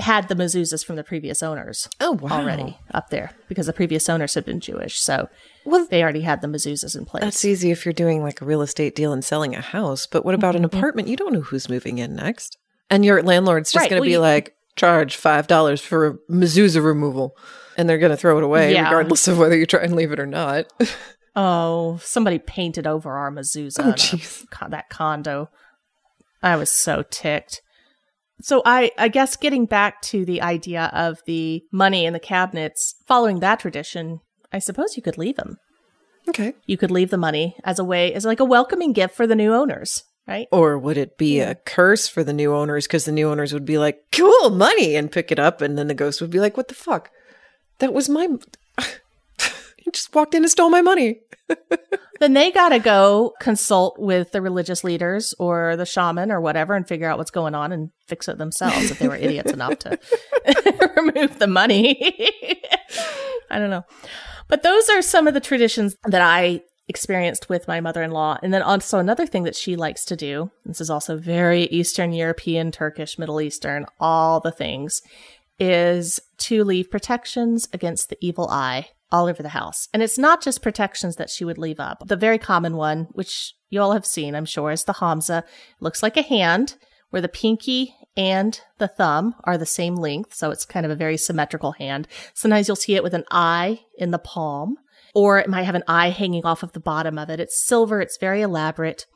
had 0.00 0.28
the 0.28 0.34
mezuzahs 0.34 0.84
from 0.84 0.96
the 0.96 1.04
previous 1.04 1.42
owners 1.42 1.88
Oh, 2.00 2.12
wow. 2.12 2.40
already 2.40 2.78
up 2.92 3.10
there 3.10 3.32
because 3.48 3.66
the 3.66 3.72
previous 3.72 4.08
owners 4.08 4.34
had 4.34 4.44
been 4.44 4.60
Jewish. 4.60 4.98
So, 4.98 5.28
Well, 5.64 5.86
they 5.90 6.02
already 6.02 6.22
had 6.22 6.40
the 6.42 6.48
mezuzahs 6.48 6.96
in 6.96 7.04
place. 7.04 7.22
That's 7.22 7.44
easy 7.44 7.70
if 7.70 7.84
you're 7.84 7.92
doing 7.92 8.22
like 8.22 8.40
a 8.40 8.44
real 8.44 8.62
estate 8.62 8.94
deal 8.94 9.12
and 9.12 9.24
selling 9.24 9.54
a 9.54 9.60
house. 9.60 10.06
But 10.06 10.24
what 10.24 10.34
about 10.34 10.56
an 10.56 10.62
Mm-hmm. 10.64 10.76
apartment? 10.76 11.08
You 11.08 11.16
don't 11.16 11.32
know 11.32 11.40
who's 11.42 11.68
moving 11.68 11.98
in 11.98 12.14
next. 12.16 12.56
And 12.88 13.04
your 13.04 13.22
landlord's 13.22 13.72
just 13.72 13.82
Right, 13.82 13.90
going 13.90 13.98
to 13.98 14.00
well, 14.00 14.06
be 14.08 14.12
you- 14.12 14.18
like, 14.20 14.54
charge 14.76 15.16
$5 15.16 15.80
for 15.82 16.06
a 16.06 16.14
mezuzah 16.30 16.82
removal. 16.84 17.36
And 17.76 17.88
they're 17.88 17.98
going 17.98 18.10
to 18.10 18.16
throw 18.16 18.36
it 18.38 18.44
away 18.44 18.72
Yeah. 18.74 18.84
regardless 18.84 19.28
of 19.28 19.38
whether 19.38 19.56
you 19.56 19.66
try 19.66 19.82
and 19.82 19.94
leave 19.94 20.12
it 20.12 20.20
or 20.20 20.26
not. 20.26 20.66
Oh, 21.36 22.00
somebody 22.02 22.40
painted 22.40 22.88
over 22.88 23.12
our 23.12 23.30
mezuzah. 23.30 23.78
Oh, 24.62 24.68
that 24.68 24.88
condo. 24.90 25.48
I 26.42 26.56
was 26.56 26.70
so 26.70 27.04
ticked. 27.08 27.62
So 28.42 28.62
I, 28.64 28.90
I 28.98 29.08
guess 29.08 29.36
getting 29.36 29.66
back 29.66 30.02
to 30.02 30.24
the 30.24 30.42
idea 30.42 30.90
of 30.92 31.20
the 31.26 31.62
money 31.72 32.06
in 32.06 32.12
the 32.12 32.20
cabinets, 32.20 32.94
following 33.06 33.40
that 33.40 33.60
tradition, 33.60 34.20
I 34.52 34.58
suppose 34.58 34.96
you 34.96 35.02
could 35.02 35.18
leave 35.18 35.36
them. 35.36 35.58
Okay. 36.28 36.54
You 36.66 36.76
could 36.76 36.90
leave 36.90 37.10
the 37.10 37.16
money 37.16 37.56
as 37.64 37.78
a 37.78 37.84
way, 37.84 38.12
as 38.12 38.24
like 38.24 38.40
a 38.40 38.44
welcoming 38.44 38.92
gift 38.92 39.14
for 39.14 39.26
the 39.26 39.34
new 39.34 39.52
owners, 39.52 40.04
right? 40.26 40.46
Or 40.52 40.78
would 40.78 40.96
it 40.96 41.18
be 41.18 41.40
a 41.40 41.54
curse 41.54 42.08
for 42.08 42.22
the 42.22 42.32
new 42.32 42.54
owners 42.54 42.86
because 42.86 43.04
the 43.04 43.12
new 43.12 43.28
owners 43.28 43.52
would 43.52 43.64
be 43.64 43.78
like, 43.78 44.00
cool, 44.12 44.50
money, 44.50 44.96
and 44.96 45.10
pick 45.10 45.32
it 45.32 45.38
up. 45.38 45.60
And 45.60 45.76
then 45.76 45.88
the 45.88 45.94
ghost 45.94 46.20
would 46.20 46.30
be 46.30 46.40
like, 46.40 46.56
what 46.56 46.68
the 46.68 46.74
fuck? 46.74 47.10
That 47.78 47.92
was 47.92 48.08
my. 48.08 48.28
He 49.80 49.90
just 49.90 50.14
walked 50.14 50.34
in 50.34 50.42
and 50.42 50.50
stole 50.50 50.70
my 50.70 50.82
money. 50.82 51.20
Then 52.20 52.34
they 52.34 52.50
got 52.50 52.68
to 52.68 52.78
go 52.78 53.32
consult 53.40 53.98
with 53.98 54.32
the 54.32 54.42
religious 54.42 54.84
leaders 54.84 55.34
or 55.38 55.74
the 55.76 55.86
shaman 55.86 56.30
or 56.30 56.38
whatever 56.38 56.74
and 56.74 56.86
figure 56.86 57.08
out 57.08 57.16
what's 57.16 57.30
going 57.30 57.54
on 57.54 57.72
and 57.72 57.90
fix 58.06 58.28
it 58.28 58.36
themselves 58.36 58.90
if 58.90 58.98
they 58.98 59.08
were 59.08 59.16
idiots 59.16 59.52
enough 59.52 59.78
to 59.78 59.98
remove 60.96 61.38
the 61.38 61.46
money. 61.46 61.98
I 63.50 63.58
don't 63.58 63.70
know. 63.70 63.86
But 64.48 64.62
those 64.62 64.90
are 64.90 65.00
some 65.00 65.26
of 65.26 65.32
the 65.32 65.40
traditions 65.40 65.96
that 66.04 66.20
I 66.20 66.60
experienced 66.88 67.48
with 67.48 67.66
my 67.66 67.80
mother 67.80 68.02
in 68.02 68.10
law. 68.10 68.36
And 68.42 68.52
then 68.52 68.62
also 68.62 68.98
another 68.98 69.26
thing 69.26 69.44
that 69.44 69.56
she 69.56 69.74
likes 69.74 70.04
to 70.04 70.16
do 70.16 70.50
this 70.66 70.82
is 70.82 70.90
also 70.90 71.16
very 71.16 71.62
Eastern 71.64 72.12
European, 72.12 72.70
Turkish, 72.70 73.18
Middle 73.18 73.40
Eastern, 73.40 73.86
all 73.98 74.40
the 74.40 74.52
things 74.52 75.00
is 75.58 76.20
to 76.36 76.64
leave 76.64 76.90
protections 76.90 77.66
against 77.72 78.10
the 78.10 78.18
evil 78.20 78.48
eye 78.50 78.88
all 79.12 79.26
over 79.26 79.42
the 79.42 79.50
house. 79.50 79.88
And 79.92 80.02
it's 80.02 80.18
not 80.18 80.42
just 80.42 80.62
protections 80.62 81.16
that 81.16 81.30
she 81.30 81.44
would 81.44 81.58
leave 81.58 81.80
up. 81.80 82.06
The 82.06 82.16
very 82.16 82.38
common 82.38 82.76
one, 82.76 83.08
which 83.12 83.54
you 83.68 83.80
all 83.80 83.92
have 83.92 84.06
seen, 84.06 84.34
I'm 84.34 84.44
sure, 84.44 84.70
is 84.70 84.84
the 84.84 84.94
Hamsa. 84.94 85.40
It 85.40 85.46
looks 85.80 86.02
like 86.02 86.16
a 86.16 86.22
hand 86.22 86.76
where 87.10 87.22
the 87.22 87.28
pinky 87.28 87.94
and 88.16 88.60
the 88.78 88.88
thumb 88.88 89.34
are 89.44 89.58
the 89.58 89.66
same 89.66 89.96
length. 89.96 90.34
So 90.34 90.50
it's 90.50 90.64
kind 90.64 90.86
of 90.86 90.92
a 90.92 90.96
very 90.96 91.16
symmetrical 91.16 91.72
hand. 91.72 92.06
Sometimes 92.34 92.68
you'll 92.68 92.76
see 92.76 92.94
it 92.94 93.02
with 93.02 93.14
an 93.14 93.24
eye 93.30 93.80
in 93.98 94.10
the 94.10 94.18
palm, 94.18 94.76
or 95.14 95.38
it 95.38 95.48
might 95.48 95.64
have 95.64 95.74
an 95.74 95.84
eye 95.88 96.10
hanging 96.10 96.44
off 96.44 96.62
of 96.62 96.72
the 96.72 96.80
bottom 96.80 97.18
of 97.18 97.30
it. 97.30 97.40
It's 97.40 97.64
silver. 97.64 98.00
It's 98.00 98.18
very 98.18 98.42
elaborate 98.42 99.06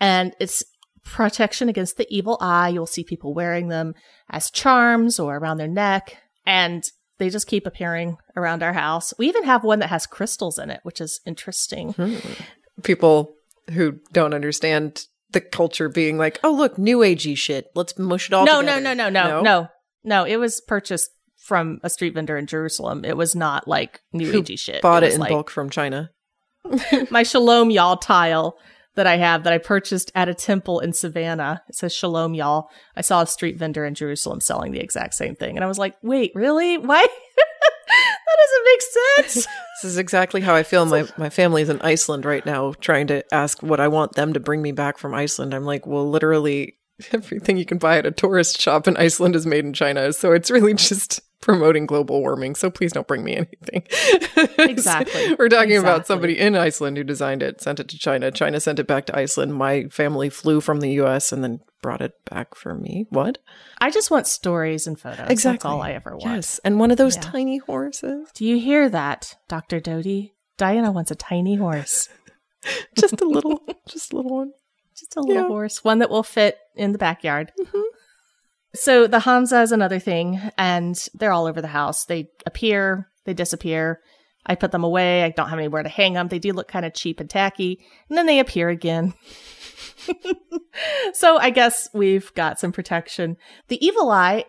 and 0.00 0.34
it's 0.40 0.64
protection 1.04 1.68
against 1.68 1.96
the 1.96 2.06
evil 2.08 2.38
eye. 2.40 2.68
You'll 2.68 2.86
see 2.86 3.04
people 3.04 3.34
wearing 3.34 3.68
them 3.68 3.94
as 4.30 4.50
charms 4.50 5.18
or 5.18 5.36
around 5.36 5.58
their 5.58 5.68
neck. 5.68 6.16
And 6.46 6.84
they 7.18 7.30
just 7.30 7.46
keep 7.46 7.66
appearing 7.66 8.16
around 8.36 8.62
our 8.62 8.72
house. 8.72 9.12
We 9.18 9.28
even 9.28 9.44
have 9.44 9.64
one 9.64 9.78
that 9.80 9.90
has 9.90 10.06
crystals 10.06 10.58
in 10.58 10.70
it, 10.70 10.80
which 10.82 11.00
is 11.00 11.20
interesting. 11.26 11.92
Hmm. 11.92 12.16
People 12.82 13.34
who 13.70 14.00
don't 14.12 14.34
understand 14.34 15.06
the 15.30 15.40
culture 15.40 15.88
being 15.88 16.18
like, 16.18 16.40
oh, 16.42 16.52
look, 16.52 16.78
new 16.78 16.98
agey 16.98 17.36
shit. 17.36 17.66
Let's 17.74 17.98
mush 17.98 18.28
it 18.28 18.34
all 18.34 18.44
no, 18.44 18.60
together. 18.60 18.80
no, 18.80 18.94
no, 18.94 19.08
no, 19.08 19.24
no, 19.24 19.42
no, 19.42 19.68
no. 20.04 20.24
It 20.24 20.36
was 20.36 20.60
purchased 20.60 21.10
from 21.36 21.80
a 21.82 21.90
street 21.90 22.14
vendor 22.14 22.36
in 22.36 22.46
Jerusalem. 22.46 23.04
It 23.04 23.16
was 23.16 23.34
not 23.34 23.66
like 23.66 24.00
new 24.12 24.30
Who 24.30 24.42
agey 24.42 24.58
shit. 24.58 24.82
Bought 24.82 25.02
it, 25.02 25.06
was 25.06 25.14
in 25.14 25.20
like 25.20 25.30
bulk 25.30 25.50
from 25.50 25.70
China. 25.70 26.10
my 27.10 27.22
Shalom 27.22 27.70
Y'all 27.70 27.96
tile 27.96 28.56
that 28.94 29.06
I 29.06 29.16
have 29.16 29.44
that 29.44 29.52
I 29.52 29.58
purchased 29.58 30.12
at 30.14 30.28
a 30.28 30.34
temple 30.34 30.80
in 30.80 30.92
Savannah. 30.92 31.62
It 31.68 31.74
says 31.74 31.94
Shalom 31.94 32.34
Y'all. 32.34 32.70
I 32.96 33.00
saw 33.00 33.22
a 33.22 33.26
street 33.26 33.58
vendor 33.58 33.84
in 33.84 33.94
Jerusalem 33.94 34.40
selling 34.40 34.72
the 34.72 34.80
exact 34.80 35.14
same 35.14 35.34
thing. 35.34 35.56
And 35.56 35.64
I 35.64 35.68
was 35.68 35.78
like, 35.78 35.96
wait, 36.02 36.32
really? 36.34 36.78
Why? 36.78 37.06
that 37.86 38.38
doesn't 38.40 38.64
make 38.66 39.34
sense. 39.42 39.48
This 39.82 39.90
is 39.90 39.98
exactly 39.98 40.40
how 40.40 40.54
I 40.54 40.62
feel. 40.62 40.86
My 40.86 41.08
my 41.16 41.28
family's 41.28 41.68
in 41.68 41.80
Iceland 41.80 42.24
right 42.24 42.46
now, 42.46 42.72
trying 42.74 43.08
to 43.08 43.24
ask 43.34 43.60
what 43.64 43.80
I 43.80 43.88
want 43.88 44.12
them 44.12 44.32
to 44.34 44.38
bring 44.38 44.62
me 44.62 44.70
back 44.70 44.96
from 44.96 45.12
Iceland. 45.12 45.52
I'm 45.52 45.64
like, 45.64 45.88
well, 45.88 46.08
literally 46.08 46.76
everything 47.12 47.56
you 47.56 47.64
can 47.64 47.78
buy 47.78 47.98
at 47.98 48.06
a 48.06 48.10
tourist 48.10 48.60
shop 48.60 48.86
in 48.88 48.96
Iceland 48.96 49.34
is 49.36 49.46
made 49.46 49.64
in 49.64 49.72
China, 49.72 50.12
so 50.12 50.32
it's 50.32 50.50
really 50.50 50.74
just 50.90 51.20
promoting 51.40 51.86
global 51.86 52.20
warming. 52.20 52.54
So 52.54 52.70
please 52.70 52.92
don't 52.92 53.06
bring 53.08 53.24
me 53.24 53.36
anything. 53.36 53.82
Exactly. 54.58 55.34
We're 55.38 55.48
talking 55.48 55.76
about 55.76 56.06
somebody 56.06 56.38
in 56.38 56.54
Iceland 56.56 56.96
who 56.96 57.04
designed 57.04 57.42
it, 57.42 57.60
sent 57.60 57.80
it 57.80 57.88
to 57.88 57.98
China. 57.98 58.30
China 58.30 58.60
sent 58.60 58.78
it 58.78 58.86
back 58.86 59.06
to 59.06 59.16
Iceland. 59.18 59.54
My 59.54 59.84
family 59.84 60.30
flew 60.30 60.60
from 60.60 60.80
the 60.80 60.90
U.S. 60.92 61.32
and 61.32 61.42
then 61.42 61.60
brought 61.82 62.00
it 62.00 62.12
back 62.30 62.54
for 62.54 62.74
me. 62.74 63.06
What? 63.10 63.38
I 63.80 63.90
just 63.90 64.10
want 64.10 64.26
stories 64.26 64.86
and 64.86 64.98
photos. 64.98 65.42
That's 65.42 65.64
all 65.64 65.82
I 65.82 65.92
ever 65.92 66.12
want. 66.12 66.22
Yes, 66.24 66.60
and 66.64 66.78
one 66.78 66.90
of 66.90 66.96
those 66.96 67.16
Yeah. 67.16 67.22
tiny 67.22 67.58
horses, 67.58 68.28
Do 68.34 68.44
you 68.44 68.58
hear 68.58 68.88
that, 68.88 69.36
Dr. 69.48 69.80
Doty? 69.80 70.34
Diana 70.58 70.92
wants 70.92 71.10
a 71.10 71.16
tiny 71.16 71.56
horse. 71.56 72.08
just 72.96 73.20
a 73.20 73.24
little, 73.24 73.60
just 73.88 74.12
a 74.12 74.16
little 74.16 74.36
one. 74.36 74.52
Just 75.02 75.16
a 75.16 75.20
little 75.20 75.42
Yeah. 75.42 75.48
horse, 75.48 75.82
one 75.82 75.98
that 75.98 76.10
will 76.10 76.22
fit 76.22 76.58
in 76.76 76.92
the 76.92 76.98
backyard. 76.98 77.50
Mm-hmm. 77.60 77.80
So 78.74 79.06
the 79.06 79.18
Hamsa 79.18 79.62
is 79.64 79.72
another 79.72 79.98
thing, 79.98 80.40
and 80.56 80.96
they're 81.14 81.32
all 81.32 81.46
over 81.46 81.60
the 81.60 81.66
house. 81.68 82.04
They 82.04 82.30
appear, 82.46 83.08
they 83.24 83.34
disappear. 83.34 84.00
I 84.46 84.54
put 84.54 84.70
them 84.72 84.82
away. 84.84 85.22
I 85.24 85.30
don't 85.30 85.48
have 85.50 85.58
anywhere 85.58 85.82
to 85.82 85.88
hang 85.88 86.14
them. 86.14 86.28
They 86.28 86.38
do 86.38 86.52
look 86.52 86.68
kind 86.68 86.86
of 86.86 86.94
cheap 86.94 87.20
and 87.20 87.28
tacky, 87.28 87.84
and 88.08 88.16
then 88.16 88.26
they 88.26 88.38
appear 88.38 88.68
again. 88.70 89.12
so 91.12 91.36
I 91.38 91.50
guess 91.50 91.88
we've 91.92 92.32
got 92.34 92.58
some 92.60 92.72
protection. 92.72 93.36
The 93.68 93.84
evil 93.84 94.10
eye 94.10 94.44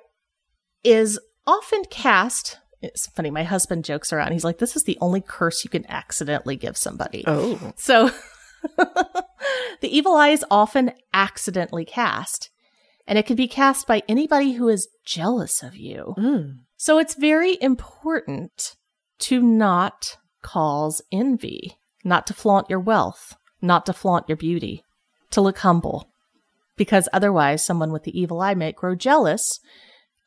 is 0.84 1.20
often 1.46 1.84
cast. 1.90 2.58
It's 2.82 3.08
funny. 3.08 3.30
My 3.32 3.44
husband 3.44 3.86
jokes 3.86 4.12
around. 4.14 4.32
He's 4.34 4.44
like, 4.44 4.58
"This 4.60 4.76
is 4.76 4.84
the 4.84 4.98
only 5.02 5.22
curse 5.22 5.64
you 5.64 5.70
can 5.70 5.86
accidentally 5.90 6.56
give 6.56 6.76
somebody." 6.78 7.24
Oh, 7.28 7.74
So 7.78 8.10
the 9.82 9.96
evil 9.96 10.16
eye 10.16 10.30
is 10.30 10.46
often 10.50 10.92
accidentally 11.14 11.86
cast, 11.86 12.50
and 13.08 13.18
it 13.18 13.26
can 13.26 13.36
be 13.36 13.48
cast 13.48 13.88
by 13.88 14.04
anybody 14.08 14.54
who 14.54 14.70
is 14.70 14.88
jealous 15.06 15.64
of 15.64 15.76
you. 15.76 16.16
Mm. 16.18 16.60
So 16.78 16.98
it's 17.00 17.16
very 17.16 17.58
important 17.62 18.76
to 19.20 19.42
not 19.42 20.18
cause 20.42 21.02
envy, 21.12 21.78
not 22.04 22.28
to 22.28 22.34
flaunt 22.34 22.70
your 22.70 22.80
wealth, 22.80 23.36
not 23.62 23.86
to 23.86 23.94
flaunt 23.94 24.28
your 24.28 24.38
beauty, 24.38 24.84
to 25.32 25.42
look 25.42 25.60
humble, 25.60 26.10
because 26.76 27.08
otherwise 27.14 27.64
someone 27.64 27.92
with 27.92 28.04
the 28.04 28.20
evil 28.20 28.42
eye 28.42 28.54
might 28.54 28.76
grow 28.76 28.96
jealous 28.96 29.60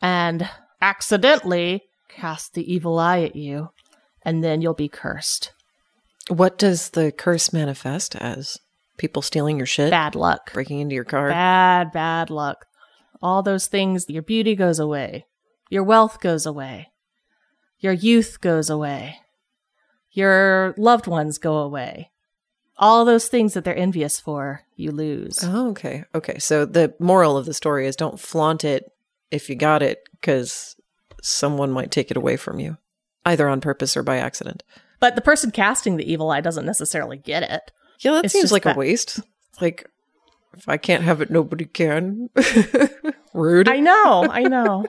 and 0.00 0.48
accidentally 0.80 1.82
cast 2.08 2.54
the 2.54 2.72
evil 2.72 2.98
eye 2.98 3.22
at 3.22 3.36
you, 3.36 3.68
and 4.22 4.42
then 4.42 4.62
you'll 4.62 4.74
be 4.74 4.88
cursed. 4.88 5.52
What 6.28 6.58
does 6.58 6.90
the 6.90 7.12
curse 7.12 7.52
manifest 7.52 8.16
as? 8.16 8.58
People 8.96 9.22
stealing 9.22 9.56
your 9.58 9.66
shit, 9.66 9.90
Bad 9.90 10.14
luck. 10.14 10.52
breaking 10.52 10.80
into 10.80 10.94
your 10.94 11.04
car. 11.04 11.28
Bad, 11.28 11.92
bad 11.92 12.30
luck. 12.30 12.66
All 13.22 13.42
those 13.42 13.66
things, 13.66 14.06
your 14.08 14.22
beauty 14.22 14.54
goes 14.54 14.78
away, 14.78 15.26
your 15.70 15.82
wealth 15.84 16.20
goes 16.20 16.46
away, 16.46 16.92
your 17.78 17.92
youth 17.92 18.40
goes 18.40 18.70
away, 18.70 19.16
your 20.12 20.74
loved 20.76 21.06
ones 21.06 21.38
go 21.38 21.58
away. 21.58 22.10
All 22.78 23.04
those 23.06 23.28
things 23.28 23.54
that 23.54 23.64
they're 23.64 23.76
envious 23.76 24.20
for, 24.20 24.62
you 24.76 24.90
lose. 24.92 25.38
Oh, 25.42 25.70
okay, 25.70 26.04
okay. 26.14 26.38
So 26.38 26.66
the 26.66 26.94
moral 27.00 27.38
of 27.38 27.46
the 27.46 27.54
story 27.54 27.86
is 27.86 27.96
don't 27.96 28.20
flaunt 28.20 28.64
it 28.64 28.90
if 29.30 29.48
you 29.48 29.56
got 29.56 29.82
it, 29.82 30.02
because 30.12 30.76
someone 31.22 31.70
might 31.70 31.90
take 31.90 32.10
it 32.10 32.16
away 32.18 32.36
from 32.36 32.60
you, 32.60 32.76
either 33.24 33.48
on 33.48 33.60
purpose 33.62 33.96
or 33.96 34.02
by 34.02 34.18
accident. 34.18 34.62
But 35.00 35.14
the 35.14 35.22
person 35.22 35.50
casting 35.50 35.96
the 35.96 36.10
evil 36.10 36.30
eye 36.30 36.42
doesn't 36.42 36.66
necessarily 36.66 37.16
get 37.16 37.42
it. 37.42 37.72
Yeah, 38.00 38.12
that 38.12 38.24
It's 38.26 38.34
seems 38.34 38.52
like 38.52 38.64
that- 38.64 38.76
a 38.76 38.78
waste. 38.78 39.20
Like, 39.60 39.88
if 40.56 40.68
I 40.68 40.76
can't 40.76 41.02
have 41.02 41.20
it, 41.20 41.30
nobody 41.30 41.64
can. 41.64 42.30
Rude. 43.34 43.68
I 43.68 43.80
know, 43.80 44.26
I 44.30 44.42
know. 44.42 44.86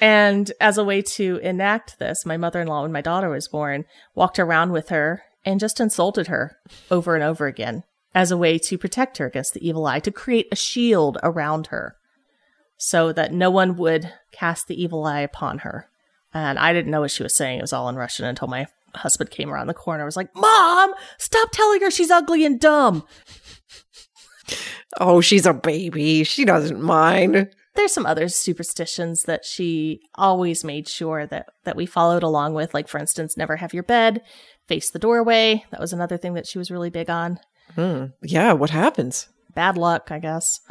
And 0.00 0.50
as 0.60 0.78
a 0.78 0.84
way 0.84 1.00
to 1.02 1.38
enact 1.42 1.98
this, 1.98 2.26
my 2.26 2.36
mother 2.36 2.60
in 2.60 2.68
law, 2.68 2.82
when 2.82 2.92
my 2.92 3.00
daughter 3.00 3.28
was 3.28 3.48
born, 3.48 3.84
walked 4.14 4.38
around 4.38 4.72
with 4.72 4.88
her 4.88 5.22
and 5.44 5.60
just 5.60 5.80
insulted 5.80 6.26
her 6.26 6.58
over 6.90 7.14
and 7.14 7.22
over 7.24 7.46
again 7.46 7.84
as 8.14 8.30
a 8.30 8.36
way 8.36 8.58
to 8.58 8.76
protect 8.76 9.18
her 9.18 9.26
against 9.26 9.54
the 9.54 9.66
evil 9.66 9.86
eye, 9.86 10.00
to 10.00 10.10
create 10.10 10.48
a 10.50 10.56
shield 10.56 11.18
around 11.22 11.68
her 11.68 11.96
so 12.76 13.12
that 13.12 13.32
no 13.32 13.50
one 13.50 13.76
would 13.76 14.12
cast 14.32 14.66
the 14.66 14.82
evil 14.82 15.04
eye 15.04 15.20
upon 15.20 15.58
her. 15.58 15.88
And 16.34 16.58
I 16.58 16.72
didn't 16.72 16.90
know 16.90 17.00
what 17.02 17.10
she 17.12 17.22
was 17.22 17.34
saying. 17.36 17.58
It 17.58 17.62
was 17.62 17.72
all 17.72 17.88
in 17.88 17.96
Russian 17.96 18.24
until 18.26 18.48
my 18.48 18.66
husband 18.94 19.30
came 19.30 19.50
around 19.50 19.66
the 19.66 19.74
corner. 19.74 20.02
I 20.02 20.06
was 20.06 20.16
like, 20.16 20.34
Mom, 20.34 20.92
stop 21.18 21.50
telling 21.52 21.80
her 21.82 21.90
she's 21.90 22.10
ugly 22.10 22.44
and 22.44 22.58
dumb. 22.60 23.04
oh, 25.00 25.20
she's 25.20 25.46
a 25.46 25.54
baby. 25.54 26.24
She 26.24 26.44
doesn't 26.44 26.80
mind. 26.80 27.50
there's 27.76 27.92
some 27.92 28.06
other 28.06 28.28
superstitions 28.28 29.22
that 29.24 29.44
she 29.44 30.00
always 30.16 30.64
made 30.64 30.88
sure 30.88 31.26
that 31.26 31.46
that 31.64 31.76
we 31.76 31.86
followed 31.86 32.22
along 32.24 32.52
with 32.52 32.74
like 32.74 32.88
for 32.88 32.98
instance 32.98 33.36
never 33.36 33.56
have 33.56 33.72
your 33.72 33.84
bed 33.84 34.20
face 34.66 34.90
the 34.90 34.98
doorway 34.98 35.64
that 35.70 35.80
was 35.80 35.92
another 35.92 36.16
thing 36.16 36.34
that 36.34 36.46
she 36.48 36.58
was 36.58 36.70
really 36.70 36.90
big 36.90 37.08
on 37.08 37.38
Hmm. 37.76 38.06
Yeah, 38.22 38.52
what 38.54 38.70
happens? 38.70 39.28
bad 39.54 39.78
luck 39.78 40.10
i 40.10 40.18
guess 40.18 40.60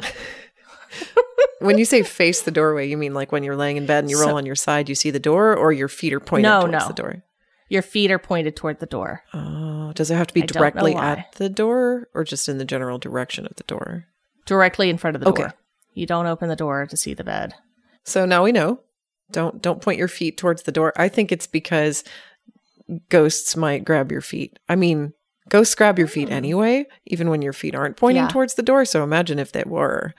When 1.60 1.76
you 1.78 1.84
say 1.84 2.02
face 2.02 2.40
the 2.42 2.50
doorway, 2.50 2.88
you 2.88 2.96
mean 2.96 3.12
like 3.12 3.32
when 3.32 3.42
you're 3.42 3.56
laying 3.56 3.76
in 3.76 3.84
bed 3.86 4.04
and 4.04 4.10
you 4.10 4.18
roll 4.18 4.30
So- 4.30 4.36
on 4.38 4.46
your 4.46 4.54
side, 4.56 4.88
you 4.88 4.94
see 4.94 5.10
the 5.10 5.18
door, 5.20 5.54
or 5.54 5.72
your 5.72 5.88
feet 5.88 6.14
are 6.14 6.20
pointed 6.20 6.44
No, 6.48 6.60
towards 6.62 6.72
no. 6.72 6.86
the 6.88 6.94
door? 6.94 7.22
Your 7.70 7.80
feet 7.80 8.10
are 8.10 8.18
pointed 8.18 8.54
toward 8.56 8.80
the 8.80 8.86
door. 8.86 9.22
Oh, 9.32 9.92
does 9.94 10.10
it 10.10 10.16
have 10.16 10.26
to 10.26 10.34
be 10.34 10.42
I 10.42 10.46
directly 10.46 10.94
at 10.94 11.32
the 11.36 11.48
door 11.48 12.08
or 12.12 12.24
just 12.24 12.48
in 12.48 12.58
the 12.58 12.64
general 12.66 12.98
direction 12.98 13.46
of 13.46 13.54
the 13.56 13.62
door? 13.64 14.04
Directly 14.44 14.90
in 14.90 14.98
front 14.98 15.16
of 15.16 15.22
the 15.22 15.28
Okay. 15.28 15.44
door. 15.44 15.54
You 15.94 16.04
don't 16.06 16.26
open 16.26 16.48
the 16.48 16.56
door 16.56 16.86
to 16.86 16.96
see 16.96 17.14
the 17.14 17.24
bed. 17.24 17.54
So 18.04 18.26
now 18.26 18.44
we 18.44 18.52
know. 18.52 18.80
Don't 19.30 19.62
don't 19.62 19.80
point 19.80 19.98
your 19.98 20.08
feet 20.08 20.36
towards 20.36 20.64
the 20.64 20.72
door. 20.72 20.92
I 20.96 21.08
think 21.08 21.30
it's 21.32 21.46
because 21.46 22.02
ghosts 23.08 23.56
might 23.56 23.84
grab 23.84 24.10
your 24.10 24.20
feet. 24.20 24.58
I 24.68 24.74
mean, 24.76 25.12
ghosts 25.48 25.74
grab 25.76 25.98
your 25.98 26.08
feet 26.08 26.28
anyway, 26.30 26.86
even 27.06 27.30
when 27.30 27.40
your 27.42 27.52
feet 27.52 27.74
aren't 27.74 27.96
pointing 27.96 28.24
Yeah. 28.24 28.28
towards 28.28 28.54
the 28.54 28.62
door. 28.64 28.84
So 28.84 29.04
imagine 29.04 29.38
if 29.38 29.52
they 29.52 29.62
were, 29.64 30.12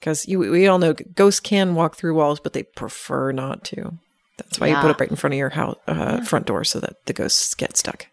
because 0.00 0.26
we 0.26 0.66
all 0.66 0.78
know 0.80 0.94
ghosts 1.14 1.40
can 1.40 1.74
walk 1.76 1.96
through 1.96 2.14
walls, 2.16 2.40
but 2.40 2.52
they 2.52 2.64
prefer 2.64 3.30
not 3.30 3.62
to. 3.66 3.98
That's 4.36 4.60
why 4.60 4.68
you 4.68 4.76
put 4.76 4.90
it 4.90 5.00
right 5.00 5.10
in 5.10 5.16
front 5.16 5.34
of 5.34 5.38
your 5.38 5.50
house 5.50 5.76
uh, 5.86 6.20
front 6.22 6.46
door 6.46 6.64
so 6.64 6.80
that 6.80 7.06
the 7.06 7.12
ghosts 7.12 7.54
get 7.54 7.76
stuck. 7.76 8.06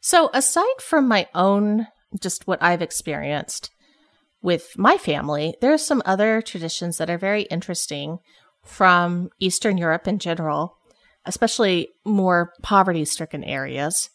So, 0.00 0.30
aside 0.34 0.80
from 0.80 1.08
my 1.08 1.28
own, 1.34 1.86
just 2.20 2.46
what 2.46 2.62
I've 2.62 2.82
experienced 2.82 3.70
with 4.42 4.76
my 4.76 4.96
family, 4.98 5.54
there 5.60 5.72
are 5.72 5.78
some 5.78 6.02
other 6.04 6.42
traditions 6.42 6.98
that 6.98 7.10
are 7.10 7.18
very 7.18 7.42
interesting 7.42 8.18
from 8.64 9.30
Eastern 9.40 9.78
Europe 9.78 10.06
in 10.06 10.18
general, 10.18 10.76
especially 11.24 11.88
more 12.04 12.52
poverty 12.62 13.04
stricken 13.04 13.42
areas, 13.42 14.10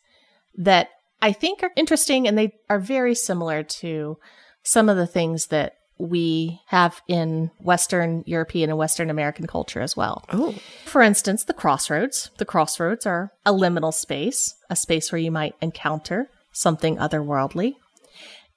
that 0.56 0.90
I 1.22 1.34
think 1.34 1.64
are 1.64 1.72
interesting 1.76 2.28
and 2.28 2.38
they 2.38 2.54
are 2.70 2.80
very 2.80 3.16
similar 3.16 3.64
to 3.64 4.18
some 4.64 4.90
of 4.90 4.98
the 4.98 5.08
things 5.08 5.48
that 5.48 5.74
we 6.02 6.60
have 6.68 7.00
in 7.08 7.52
Western 7.60 8.24
European 8.26 8.70
and 8.70 8.78
Western 8.78 9.10
American 9.10 9.46
culture 9.46 9.82
as 9.82 9.96
well. 9.96 10.26
Oh, 10.34 10.56
For 10.86 11.02
instance, 11.02 11.44
the 11.44 11.54
crossroads. 11.54 12.32
The 12.38 12.46
crossroads 12.46 13.06
are 13.06 13.32
a 13.46 13.54
liminal 13.54 13.94
space, 13.94 14.56
a 14.70 14.76
space 14.76 15.12
where 15.12 15.20
you 15.20 15.32
might 15.32 15.56
encounter 15.62 16.30
something 16.52 16.98
otherworldly. 16.98 17.76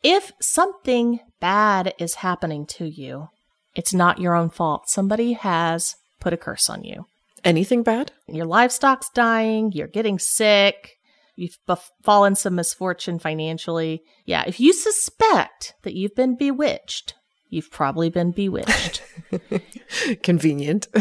If 0.02 0.32
something 0.40 1.20
bad 1.40 1.94
is 1.98 2.16
happening 2.16 2.66
to 2.66 2.86
you, 2.86 3.28
it's 3.74 3.92
not 3.94 4.20
your 4.20 4.34
own 4.34 4.50
fault. 4.50 4.88
Somebody 4.88 5.34
has 5.34 5.96
put 6.20 6.32
a 6.32 6.38
curse 6.38 6.70
on 6.70 6.82
you. 6.84 7.06
anything 7.44 7.82
bad? 7.82 8.10
Your 8.26 8.46
livestock's 8.46 9.10
dying, 9.14 9.72
you're 9.72 9.86
getting 9.86 10.18
sick, 10.18 10.96
you've 11.36 11.58
befallen 11.66 12.36
some 12.36 12.54
misfortune 12.54 13.18
financially. 13.18 14.02
Yeah, 14.24 14.44
if 14.46 14.58
you 14.60 14.72
suspect 14.72 15.74
that 15.82 15.94
you've 15.94 16.14
been 16.14 16.36
bewitched, 16.36 17.14
you've 17.48 17.70
probably 17.70 18.10
been 18.10 18.30
bewitched. 18.32 19.02
Convenient. 20.22 20.88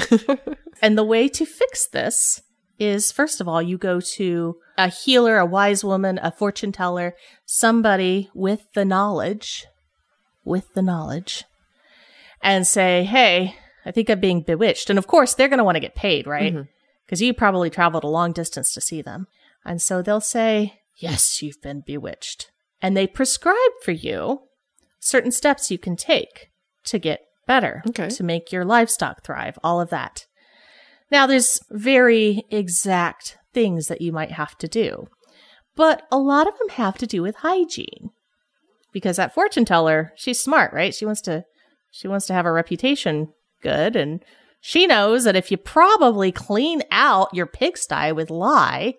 And 0.84 0.98
the 0.98 1.04
way 1.06 1.30
to 1.30 1.46
fix 1.46 1.88
this 1.88 2.42
is 2.78 3.10
first 3.10 3.40
of 3.40 3.48
all, 3.48 3.62
you 3.62 3.78
go 3.78 4.02
to 4.02 4.58
a 4.78 4.90
healer, 4.90 5.38
a 5.38 5.46
wise 5.46 5.82
woman, 5.82 6.20
a 6.22 6.30
fortune 6.30 6.74
teller, 6.74 7.16
somebody 7.46 8.30
with 8.34 8.66
the 8.74 8.84
knowledge, 8.84 9.66
with 10.44 10.74
the 10.74 10.82
knowledge, 10.82 11.46
and 12.42 12.68
say, 12.68 13.06
Hey, 13.06 13.56
I 13.86 13.92
think 13.92 14.10
I'm 14.10 14.20
being 14.20 14.42
bewitched. 14.42 14.90
And 14.90 15.00
of 15.00 15.08
course, 15.08 15.34
they're 15.34 15.48
going 15.48 15.60
to 15.60 15.64
want 15.64 15.78
to 15.78 15.80
get 15.82 15.96
paid, 15.96 16.28
right? 16.28 16.54
Mm-hmm. 16.54 16.64
Because 17.06 17.22
you 17.22 17.34
probably 17.34 17.70
traveled 17.70 18.04
a 18.04 18.08
long 18.08 18.34
distance 18.34 18.74
to 18.74 18.82
see 18.82 19.02
them. 19.02 19.28
And 19.64 19.82
so 19.82 20.02
they'll 20.02 20.20
say, 20.20 20.82
Yes, 20.98 21.42
you've 21.42 21.62
been 21.62 21.80
bewitched. 21.80 22.52
And 22.82 22.98
they 22.98 23.08
prescribe 23.08 23.56
for 23.84 23.92
you 23.92 24.42
certain 25.04 25.32
steps 25.32 25.70
you 25.72 25.78
can 25.78 25.96
take 25.96 26.48
to 26.86 27.00
get 27.00 27.22
better, 27.48 27.84
Okay. 27.90 28.10
to 28.10 28.24
make 28.24 28.52
your 28.52 28.66
livestock 28.66 29.24
thrive, 29.24 29.58
all 29.64 29.82
of 29.82 29.90
that. 29.90 30.26
Now, 31.12 31.28
there's 31.28 31.60
very 31.70 32.44
exact 32.50 33.38
things 33.54 33.88
that 33.88 34.02
you 34.02 34.12
might 34.12 34.32
have 34.32 34.58
to 34.60 34.68
do, 34.68 35.08
but 35.76 36.04
a 36.12 36.18
lot 36.18 36.48
of 36.48 36.58
them 36.58 36.70
have 36.70 36.98
to 37.00 37.08
do 37.08 37.22
with 37.22 37.38
hygiene. 37.38 38.10
Because 38.92 39.18
that 39.18 39.34
fortune 39.34 39.66
teller, 39.66 40.14
she's 40.16 40.40
smart, 40.40 40.72
right? 40.74 40.94
She 40.94 41.06
wants 41.06 41.22
to, 41.22 41.44
she 41.92 42.08
wants 42.08 42.26
to 42.28 42.34
have 42.34 42.46
a 42.46 42.52
reputation 42.52 43.34
good, 43.62 43.96
and 43.96 44.24
she 44.62 44.88
knows 44.88 45.24
that 45.26 45.36
if 45.36 45.52
you 45.52 45.58
probably 45.58 46.32
clean 46.32 46.82
out 46.92 47.34
your 47.34 47.46
pigsty 47.46 48.12
with 48.12 48.30
lye 48.30 48.94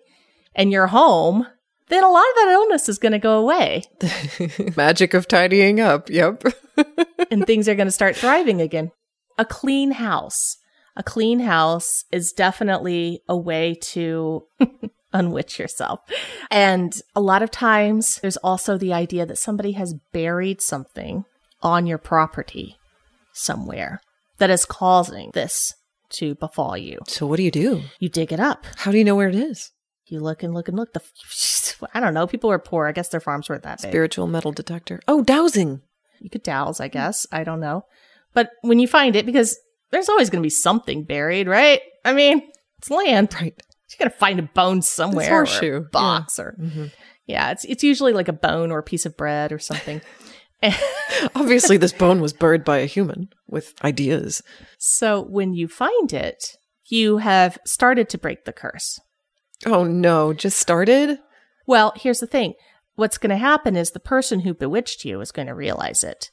and 0.53 0.71
your 0.71 0.87
home, 0.87 1.47
then 1.87 2.03
a 2.03 2.09
lot 2.09 2.23
of 2.23 2.35
that 2.35 2.51
illness 2.51 2.89
is 2.89 2.97
going 2.97 3.11
to 3.11 3.19
go 3.19 3.39
away, 3.39 3.83
Magic 4.75 5.13
of 5.13 5.27
tidying 5.27 5.79
up. 5.79 6.09
Yep. 6.09 6.43
and 7.31 7.45
things 7.45 7.69
are 7.69 7.75
going 7.75 7.87
to 7.87 7.91
start 7.91 8.15
thriving 8.15 8.61
again. 8.61 8.91
A 9.37 9.45
clean 9.45 9.91
house. 9.91 10.57
A 10.95 11.03
clean 11.03 11.41
house 11.41 12.05
is 12.11 12.31
definitely 12.31 13.21
a 13.27 13.37
way 13.37 13.75
to 13.81 14.43
unwitch 15.13 15.59
yourself. 15.59 15.99
And 16.49 16.93
a 17.15 17.21
lot 17.21 17.43
of 17.43 17.51
times 17.51 18.19
there's 18.21 18.37
also 18.37 18.77
the 18.77 18.93
idea 18.93 19.25
that 19.25 19.37
somebody 19.37 19.73
has 19.73 19.93
buried 20.13 20.61
something 20.61 21.25
on 21.61 21.85
your 21.85 21.97
property 21.97 22.77
somewhere 23.33 23.99
that 24.37 24.49
is 24.49 24.65
causing 24.65 25.31
this 25.33 25.73
to 26.09 26.35
befall 26.35 26.77
you. 26.77 26.99
so 27.07 27.25
what 27.25 27.37
do 27.37 27.43
you 27.43 27.51
do? 27.51 27.81
You 27.99 28.09
dig 28.09 28.31
it 28.31 28.39
up. 28.39 28.65
How 28.77 28.91
do 28.91 28.97
you 28.97 29.03
know 29.03 29.15
where 29.15 29.27
it 29.27 29.35
is? 29.35 29.71
You 30.07 30.19
look 30.19 30.43
and 30.43 30.53
look 30.53 30.67
and 30.67 30.77
look. 30.77 30.93
The 30.93 31.01
I 31.93 31.99
don't 31.99 32.13
know. 32.13 32.27
People 32.27 32.51
are 32.51 32.59
poor. 32.59 32.87
I 32.87 32.91
guess 32.91 33.09
their 33.09 33.19
farms 33.19 33.49
weren't 33.49 33.63
that 33.63 33.81
big. 33.81 33.91
Spiritual 33.91 34.27
metal 34.27 34.51
detector. 34.51 35.01
Oh, 35.07 35.23
dowsing. 35.23 35.81
You 36.19 36.29
could 36.29 36.43
dowse, 36.43 36.79
I 36.79 36.87
guess. 36.87 37.27
I 37.31 37.43
don't 37.43 37.59
know. 37.59 37.85
But 38.33 38.51
when 38.61 38.79
you 38.79 38.87
find 38.87 39.15
it, 39.15 39.25
because 39.25 39.57
there's 39.91 40.09
always 40.09 40.29
going 40.29 40.41
to 40.41 40.45
be 40.45 40.51
something 40.51 41.03
buried, 41.03 41.47
right? 41.47 41.81
I 42.03 42.13
mean, 42.13 42.41
it's 42.77 42.89
land. 42.89 43.33
Right. 43.33 43.55
You're 43.89 44.07
going 44.07 44.11
to 44.11 44.17
find 44.17 44.39
a 44.39 44.43
bone 44.43 44.81
somewhere. 44.81 45.27
horseshoe, 45.29 45.73
Or 45.73 45.77
a 45.77 45.81
box 45.81 46.39
or, 46.39 46.55
mm-hmm. 46.59 46.85
yeah, 47.27 47.51
it's, 47.51 47.63
it's 47.65 47.83
usually 47.83 48.13
like 48.13 48.27
a 48.27 48.33
bone 48.33 48.71
or 48.71 48.79
a 48.79 48.83
piece 48.83 49.05
of 49.05 49.15
bread 49.15 49.51
or 49.51 49.59
something. 49.59 50.01
Obviously, 51.35 51.77
this 51.77 51.93
bone 51.93 52.21
was 52.21 52.33
buried 52.33 52.63
by 52.63 52.77
a 52.77 52.85
human 52.85 53.29
with 53.47 53.73
ideas. 53.83 54.41
so 54.77 55.21
when 55.21 55.53
you 55.53 55.67
find 55.67 56.13
it, 56.13 56.57
you 56.87 57.17
have 57.17 57.57
started 57.65 58.09
to 58.09 58.17
break 58.17 58.45
the 58.45 58.53
curse. 58.53 58.99
Oh 59.65 59.83
no, 59.83 60.33
just 60.33 60.59
started? 60.59 61.19
Well, 61.65 61.93
here's 61.95 62.19
the 62.19 62.27
thing. 62.27 62.53
What's 62.95 63.17
going 63.17 63.29
to 63.29 63.37
happen 63.37 63.75
is 63.75 63.91
the 63.91 63.99
person 63.99 64.41
who 64.41 64.53
bewitched 64.53 65.05
you 65.05 65.19
is 65.21 65.31
going 65.31 65.47
to 65.47 65.53
realize 65.53 66.03
it. 66.03 66.31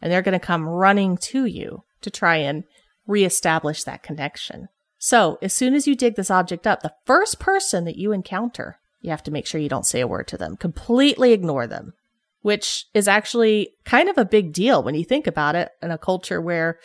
And 0.00 0.12
they're 0.12 0.22
going 0.22 0.38
to 0.38 0.44
come 0.44 0.68
running 0.68 1.16
to 1.18 1.44
you 1.46 1.84
to 2.02 2.10
try 2.10 2.36
and 2.36 2.64
reestablish 3.06 3.84
that 3.84 4.02
connection. 4.02 4.68
So, 4.98 5.38
as 5.42 5.52
soon 5.52 5.74
as 5.74 5.86
you 5.86 5.94
dig 5.94 6.16
this 6.16 6.30
object 6.30 6.66
up, 6.66 6.80
the 6.80 6.94
first 7.04 7.38
person 7.38 7.84
that 7.84 7.96
you 7.96 8.12
encounter, 8.12 8.78
you 9.00 9.10
have 9.10 9.22
to 9.24 9.30
make 9.30 9.46
sure 9.46 9.60
you 9.60 9.68
don't 9.68 9.86
say 9.86 10.00
a 10.00 10.06
word 10.06 10.28
to 10.28 10.38
them. 10.38 10.56
Completely 10.56 11.32
ignore 11.32 11.66
them, 11.66 11.92
which 12.40 12.86
is 12.94 13.08
actually 13.08 13.74
kind 13.84 14.08
of 14.08 14.16
a 14.16 14.24
big 14.24 14.52
deal 14.52 14.82
when 14.82 14.94
you 14.94 15.04
think 15.04 15.26
about 15.26 15.56
it 15.56 15.70
in 15.82 15.90
a 15.90 15.98
culture 15.98 16.40
where 16.40 16.78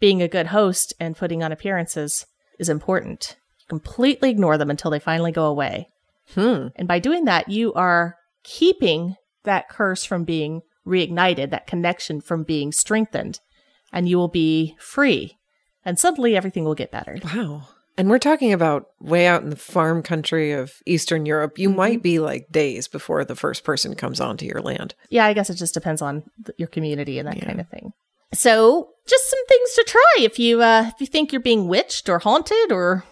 being 0.00 0.20
a 0.20 0.28
good 0.28 0.48
host 0.48 0.92
and 1.00 1.16
putting 1.16 1.42
on 1.42 1.52
appearances 1.52 2.26
is 2.58 2.68
important. 2.68 3.36
Completely 3.68 4.30
ignore 4.30 4.58
them 4.58 4.70
until 4.70 4.90
they 4.90 4.98
finally 4.98 5.32
go 5.32 5.46
away. 5.46 5.88
Hmm. 6.34 6.68
And 6.76 6.88
by 6.88 6.98
doing 6.98 7.24
that, 7.24 7.48
you 7.48 7.72
are 7.74 8.16
keeping 8.42 9.16
that 9.44 9.68
curse 9.68 10.04
from 10.04 10.24
being 10.24 10.62
reignited, 10.86 11.50
that 11.50 11.66
connection 11.66 12.20
from 12.20 12.44
being 12.44 12.72
strengthened, 12.72 13.40
and 13.92 14.08
you 14.08 14.16
will 14.16 14.28
be 14.28 14.76
free. 14.78 15.38
And 15.84 15.98
suddenly 15.98 16.36
everything 16.36 16.64
will 16.64 16.74
get 16.74 16.90
better. 16.90 17.18
Wow. 17.24 17.68
And 17.98 18.10
we're 18.10 18.18
talking 18.18 18.52
about 18.52 18.88
way 19.00 19.26
out 19.26 19.42
in 19.42 19.50
the 19.50 19.56
farm 19.56 20.02
country 20.02 20.52
of 20.52 20.74
Eastern 20.84 21.24
Europe. 21.24 21.58
You 21.58 21.70
might 21.70 22.02
be 22.02 22.18
like 22.18 22.50
days 22.50 22.88
before 22.88 23.24
the 23.24 23.36
first 23.36 23.64
person 23.64 23.94
comes 23.94 24.20
onto 24.20 24.44
your 24.44 24.60
land. 24.60 24.94
Yeah, 25.08 25.24
I 25.24 25.32
guess 25.32 25.48
it 25.48 25.54
just 25.54 25.74
depends 25.74 26.02
on 26.02 26.24
your 26.58 26.68
community 26.68 27.18
and 27.18 27.26
that 27.26 27.40
kind 27.40 27.58
of 27.58 27.68
thing. 27.68 27.92
So, 28.34 28.90
just 29.06 29.30
some 29.30 29.46
things 29.48 29.72
to 29.74 29.84
try 29.86 30.16
if 30.20 30.38
you 30.38 30.60
uh, 30.60 30.90
if 30.92 31.00
you 31.00 31.06
think 31.06 31.32
you're 31.32 31.40
being 31.40 31.68
witched 31.68 32.08
or 32.08 32.18
haunted 32.18 32.70
or 32.70 33.04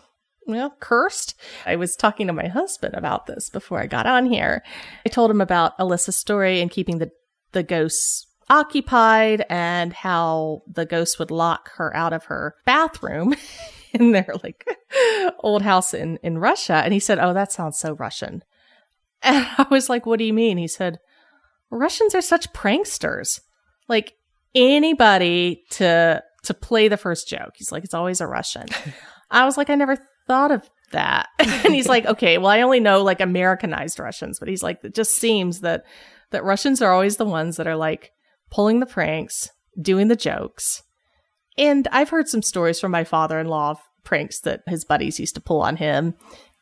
well 0.47 0.77
cursed. 0.81 1.35
I 1.67 1.77
was 1.77 1.97
talking 1.97 2.27
to 2.27 2.33
my 2.33 2.49
husband 2.49 2.95
about 2.95 3.27
this 3.27 3.51
before 3.51 3.81
I 3.81 3.87
got 3.87 4.07
on 4.07 4.27
here. 4.27 4.63
I 5.07 5.09
told 5.09 5.31
him 5.31 5.41
about 5.41 5.79
Alyssa's 5.79 6.17
story 6.17 6.61
and 6.61 6.71
keeping 6.71 6.99
the 6.99 7.11
the 7.53 7.63
ghosts 7.63 8.27
occupied 8.51 9.47
and 9.49 9.93
how 9.93 10.63
the 10.67 10.85
ghost 10.85 11.19
would 11.19 11.31
lock 11.31 11.71
her 11.77 11.95
out 11.97 12.13
of 12.13 12.25
her 12.25 12.57
bathroom 12.67 13.35
in 13.93 14.13
their 14.13 14.29
like 14.43 14.67
old 15.41 15.63
house 15.63 15.95
in 15.95 16.19
in 16.23 16.39
Russia. 16.39 16.75
And 16.75 16.93
he 16.93 17.01
said, 17.01 17.19
"Oh, 17.19 17.33
that 17.33 17.53
sounds 17.53 17.79
so 17.79 17.93
Russian." 17.95 18.43
And 19.23 19.47
I 19.59 19.67
was 19.71 19.89
like, 19.89 20.07
"What 20.07 20.19
do 20.19 20.25
you 20.25 20.35
mean?" 20.35 20.59
He 20.59 20.69
said, 20.69 20.99
Russians 21.75 22.15
are 22.15 22.23
such 22.23 22.53
pranksters. 22.53 23.41
Like 23.89 24.15
anybody 24.55 25.65
to 25.71 26.23
to 26.45 26.55
play 26.55 26.89
the 26.89 26.97
first 26.97 27.29
joke. 27.29 27.55
He's 27.57 27.73
like, 27.73 27.85
it's 27.85 27.95
always 27.95 28.21
a 28.21 28.27
Russian. 28.27 28.67
I 29.31 29.45
was 29.45 29.57
like, 29.57 29.71
I 29.71 29.75
never 29.75 29.99
thought 30.27 30.51
of 30.51 30.69
that. 30.93 31.29
and 31.39 31.75
he's 31.75 31.89
like, 31.89 32.07
okay, 32.07 32.39
well, 32.39 32.49
I 32.49 32.63
only 32.63 32.81
know 32.81 33.03
like 33.03 33.21
Americanized 33.21 33.99
Russians, 33.99 34.39
but 34.39 34.49
he's 34.49 34.63
like, 34.63 34.83
it 34.85 34.95
just 34.95 35.13
seems 35.13 35.61
that 35.61 35.85
that 36.31 36.45
Russians 36.45 36.83
are 36.83 36.93
always 36.93 37.17
the 37.17 37.25
ones 37.25 37.57
that 37.57 37.67
are 37.67 37.77
like 37.77 38.11
pulling 38.51 38.81
the 38.81 38.87
pranks, 38.87 39.51
doing 39.81 40.09
the 40.09 40.17
jokes. 40.17 40.83
And 41.57 41.87
I've 41.93 42.11
heard 42.11 42.29
some 42.29 42.43
stories 42.43 42.81
from 42.81 42.91
my 42.91 43.05
father-in-law 43.05 43.71
of 43.73 43.79
pranks 44.03 44.41
that 44.41 44.63
his 44.67 44.85
buddies 44.85 45.21
used 45.21 45.37
to 45.37 45.41
pull 45.41 45.61
on 45.61 45.77
him. 45.77 46.15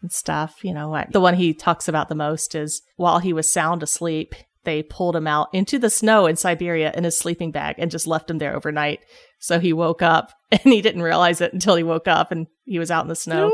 and 0.03 0.13
stuff. 0.13 0.57
You 0.63 0.75
know 0.75 0.89
what? 0.89 1.13
The 1.13 1.21
one 1.21 1.35
he 1.35 1.55
talks 1.55 1.89
about 1.89 2.09
the 2.09 2.15
most 2.15 2.55
is 2.55 2.83
while 2.97 3.21
he 3.21 3.33
was 3.33 3.53
sound 3.53 3.83
asleep, 3.83 4.35
they 4.65 4.83
pulled 4.83 5.17
him 5.17 5.27
out 5.27 5.49
into 5.53 5.79
the 5.79 5.91
snow 5.91 6.27
in 6.27 6.37
Siberia 6.37 6.93
in 6.95 7.05
his 7.05 7.19
sleeping 7.19 7.51
bag 7.51 7.77
and 7.79 7.91
just 7.91 8.07
left 8.07 8.31
him 8.31 8.39
there 8.39 8.55
overnight. 8.55 9.01
So 9.39 9.59
he 9.59 9.73
woke 9.73 10.03
up 10.03 10.33
and 10.65 10.73
he 10.73 10.83
didn't 10.83 11.03
realize 11.03 11.41
it 11.41 11.53
until 11.53 11.77
he 11.77 11.83
woke 11.83 12.07
up 12.07 12.31
and 12.31 12.47
he 12.65 12.79
was 12.79 12.91
out 12.91 13.05
in 13.05 13.09
the 13.09 13.17
snow. 13.17 13.51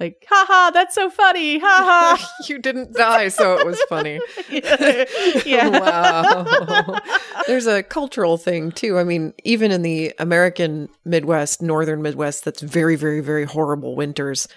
Like, 0.00 0.24
haha, 0.30 0.70
that's 0.70 0.94
so 0.94 1.10
funny. 1.10 1.58
Haha. 1.58 2.16
you 2.48 2.58
didn't 2.58 2.94
die, 2.94 3.28
so 3.28 3.58
it 3.58 3.66
was 3.66 3.78
funny. 3.82 4.18
yeah. 4.50 5.04
yeah. 5.44 5.68
wow. 5.68 6.98
There's 7.46 7.66
a 7.66 7.82
cultural 7.82 8.38
thing 8.38 8.72
too. 8.72 8.98
I 8.98 9.04
mean, 9.04 9.34
even 9.44 9.70
in 9.70 9.82
the 9.82 10.14
American 10.18 10.88
Midwest, 11.04 11.60
northern 11.60 12.00
Midwest, 12.00 12.46
that's 12.46 12.62
very, 12.62 12.96
very, 12.96 13.20
very 13.20 13.44
horrible 13.44 13.94
winters, 13.94 14.48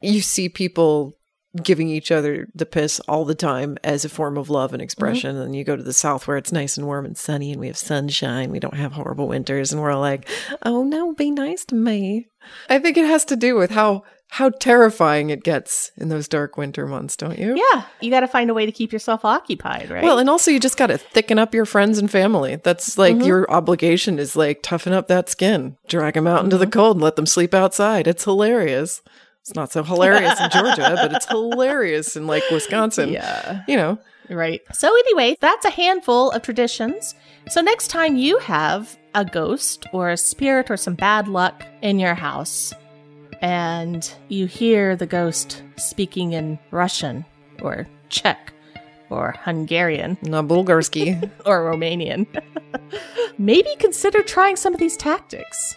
you 0.00 0.20
see 0.20 0.48
people 0.48 1.18
giving 1.60 1.88
each 1.88 2.10
other 2.10 2.48
the 2.54 2.66
piss 2.66 3.00
all 3.00 3.24
the 3.24 3.34
time 3.34 3.76
as 3.84 4.04
a 4.04 4.08
form 4.08 4.38
of 4.38 4.48
love 4.48 4.72
and 4.72 4.80
mm-hmm. 4.80 4.84
expression. 4.84 5.36
And 5.36 5.54
you 5.54 5.64
go 5.64 5.76
to 5.76 5.82
the 5.82 5.92
South 5.92 6.26
where 6.26 6.36
it's 6.36 6.52
nice 6.52 6.76
and 6.76 6.86
warm 6.86 7.04
and 7.04 7.16
sunny 7.16 7.52
and 7.52 7.60
we 7.60 7.66
have 7.66 7.76
sunshine. 7.76 8.50
We 8.50 8.60
don't 8.60 8.76
have 8.76 8.92
horrible 8.92 9.28
winters. 9.28 9.72
And 9.72 9.82
we're 9.82 9.92
all 9.92 10.00
like, 10.00 10.28
oh 10.62 10.82
no, 10.82 11.14
be 11.14 11.30
nice 11.30 11.64
to 11.66 11.74
me. 11.74 12.28
I 12.68 12.78
think 12.78 12.96
it 12.96 13.06
has 13.06 13.24
to 13.26 13.36
do 13.36 13.56
with 13.56 13.70
how 13.70 14.04
how 14.32 14.48
terrifying 14.48 15.28
it 15.28 15.42
gets 15.42 15.92
in 15.98 16.08
those 16.08 16.26
dark 16.26 16.56
winter 16.56 16.86
months, 16.86 17.18
don't 17.18 17.38
you? 17.38 17.54
Yeah. 17.54 17.84
You 18.00 18.10
got 18.10 18.20
to 18.20 18.26
find 18.26 18.48
a 18.48 18.54
way 18.54 18.64
to 18.64 18.72
keep 18.72 18.90
yourself 18.90 19.26
occupied, 19.26 19.90
right? 19.90 20.02
Well, 20.02 20.18
and 20.18 20.30
also 20.30 20.50
you 20.50 20.58
just 20.58 20.78
got 20.78 20.86
to 20.86 20.96
thicken 20.96 21.38
up 21.38 21.54
your 21.54 21.66
friends 21.66 21.98
and 21.98 22.10
family. 22.10 22.56
That's 22.56 22.96
like 22.96 23.16
mm-hmm. 23.16 23.26
your 23.26 23.50
obligation 23.50 24.18
is 24.18 24.34
like 24.34 24.62
toughen 24.62 24.94
up 24.94 25.06
that 25.08 25.28
skin, 25.28 25.76
drag 25.86 26.14
them 26.14 26.26
out 26.26 26.44
into 26.44 26.56
the 26.56 26.64
mm-hmm. 26.64 26.72
cold 26.72 26.96
and 26.96 27.04
let 27.04 27.16
them 27.16 27.26
sleep 27.26 27.52
outside. 27.52 28.06
It's 28.06 28.24
hilarious. 28.24 29.02
It's 29.42 29.54
not 29.54 29.72
so 29.72 29.82
hilarious 29.82 30.40
in 30.40 30.50
Georgia, 30.50 30.92
but 30.94 31.12
it's 31.12 31.26
hilarious 31.30 32.16
in 32.16 32.26
like 32.26 32.42
Wisconsin. 32.50 33.10
Yeah. 33.10 33.62
You 33.68 33.76
know, 33.76 33.98
Right. 34.28 34.62
So, 34.72 34.88
anyway, 34.88 35.36
that's 35.40 35.64
a 35.64 35.70
handful 35.70 36.30
of 36.30 36.42
traditions. 36.42 37.14
So, 37.48 37.60
next 37.60 37.88
time 37.88 38.16
you 38.16 38.38
have 38.38 38.96
a 39.14 39.24
ghost 39.24 39.86
or 39.92 40.10
a 40.10 40.16
spirit 40.16 40.70
or 40.70 40.76
some 40.76 40.94
bad 40.94 41.28
luck 41.28 41.64
in 41.82 41.98
your 41.98 42.14
house, 42.14 42.72
and 43.40 44.12
you 44.28 44.46
hear 44.46 44.96
the 44.96 45.06
ghost 45.06 45.62
speaking 45.76 46.32
in 46.32 46.58
Russian 46.70 47.24
or 47.60 47.86
Czech 48.08 48.52
or 49.10 49.34
Hungarian 49.44 50.16
na 50.22 50.42
Bulgarski. 50.42 51.30
or 51.46 51.70
Romanian, 51.70 52.26
maybe 53.38 53.74
consider 53.78 54.22
trying 54.22 54.56
some 54.56 54.72
of 54.72 54.80
these 54.80 54.96
tactics. 54.96 55.76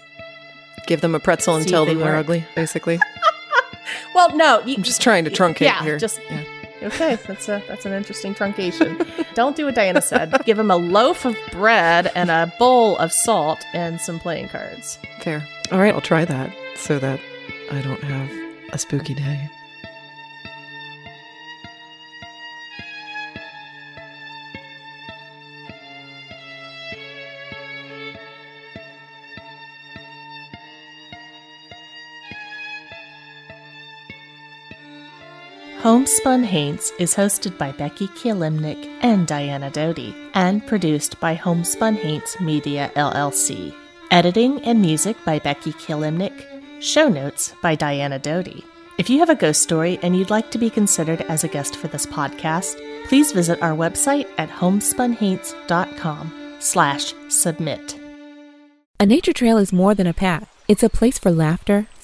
Give 0.87 1.01
them 1.01 1.15
a 1.15 1.19
pretzel 1.19 1.55
and 1.55 1.63
See 1.63 1.69
if 1.69 1.71
tell 1.71 1.85
them 1.85 1.97
they're 1.97 2.15
ugly, 2.15 2.45
basically. 2.55 2.99
Well, 4.13 4.35
no, 4.35 4.61
you, 4.65 4.75
I'm 4.75 4.83
just 4.83 5.01
trying 5.01 5.25
to 5.25 5.31
truncate 5.31 5.61
yeah, 5.61 5.83
here. 5.83 5.97
just 5.97 6.19
Yeah. 6.29 6.43
okay. 6.83 7.17
That's 7.27 7.47
a 7.49 7.61
that's 7.67 7.85
an 7.85 7.93
interesting 7.93 8.33
truncation. 8.33 9.05
Don't 9.33 9.55
do 9.55 9.65
what 9.65 9.75
Diana 9.75 10.01
said. 10.01 10.33
Give 10.45 10.57
him 10.57 10.71
a 10.71 10.77
loaf 10.77 11.25
of 11.25 11.35
bread 11.51 12.11
and 12.15 12.29
a 12.31 12.51
bowl 12.59 12.97
of 12.97 13.11
salt 13.11 13.65
and 13.73 13.99
some 13.99 14.19
playing 14.19 14.49
cards. 14.49 14.97
Fair. 15.21 15.47
All 15.71 15.79
right, 15.79 15.93
I'll 15.93 16.01
try 16.01 16.25
that 16.25 16.53
so 16.75 16.99
that 16.99 17.19
I 17.71 17.81
don't 17.81 18.03
have 18.03 18.29
a 18.71 18.77
spooky 18.77 19.13
day. 19.13 19.49
Homespun 35.85 36.43
Haints 36.43 36.91
is 36.97 37.13
hosted 37.13 37.59
by 37.59 37.71
Becky 37.71 38.07
Kielimnik 38.07 38.87
and 39.03 39.27
Diana 39.27 39.69
Doty, 39.69 40.15
and 40.33 40.65
produced 40.65 41.19
by 41.19 41.35
Homespun 41.35 41.93
Haints 41.93 42.39
Media 42.39 42.91
LLC. 42.95 43.71
Editing 44.09 44.63
and 44.63 44.81
music 44.81 45.15
by 45.23 45.37
Becky 45.37 45.73
Kielimnik. 45.73 46.81
Show 46.81 47.07
notes 47.07 47.53
by 47.61 47.75
Diana 47.75 48.17
Doty. 48.17 48.65
If 48.97 49.11
you 49.11 49.19
have 49.19 49.29
a 49.29 49.35
ghost 49.35 49.61
story 49.61 49.99
and 50.01 50.17
you'd 50.17 50.31
like 50.31 50.49
to 50.49 50.57
be 50.57 50.71
considered 50.71 51.21
as 51.21 51.43
a 51.43 51.47
guest 51.47 51.75
for 51.75 51.87
this 51.87 52.07
podcast, 52.07 52.81
please 53.07 53.31
visit 53.31 53.61
our 53.61 53.77
website 53.77 54.27
at 54.39 54.49
homespunhaints.com 54.49 56.57
slash 56.61 57.13
submit. 57.29 57.99
A 58.99 59.05
nature 59.05 59.33
trail 59.33 59.59
is 59.59 59.71
more 59.71 59.93
than 59.93 60.07
a 60.07 60.15
path. 60.15 60.51
It's 60.67 60.81
a 60.81 60.89
place 60.89 61.19
for 61.19 61.29
laughter, 61.29 61.85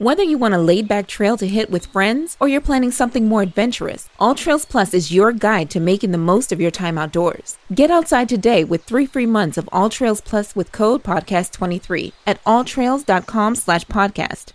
Whether 0.00 0.22
you 0.22 0.38
want 0.38 0.54
a 0.54 0.58
laid 0.58 0.86
back 0.86 1.08
trail 1.08 1.36
to 1.38 1.48
hit 1.48 1.70
with 1.70 1.86
friends 1.86 2.36
or 2.38 2.46
you're 2.46 2.60
planning 2.60 2.92
something 2.92 3.26
more 3.26 3.42
adventurous, 3.42 4.08
All 4.20 4.36
Trails 4.36 4.64
Plus 4.64 4.94
is 4.94 5.12
your 5.12 5.32
guide 5.32 5.70
to 5.70 5.80
making 5.80 6.12
the 6.12 6.18
most 6.18 6.52
of 6.52 6.60
your 6.60 6.70
time 6.70 6.96
outdoors. 6.96 7.58
Get 7.74 7.90
outside 7.90 8.28
today 8.28 8.62
with 8.62 8.84
three 8.84 9.06
free 9.06 9.26
months 9.26 9.58
of 9.58 9.68
All 9.72 9.90
Trails 9.90 10.20
Plus 10.20 10.54
with 10.54 10.70
code 10.70 11.02
podcast23 11.02 12.12
at 12.28 12.40
alltrails.com 12.44 13.56
slash 13.56 13.86
podcast. 13.86 14.52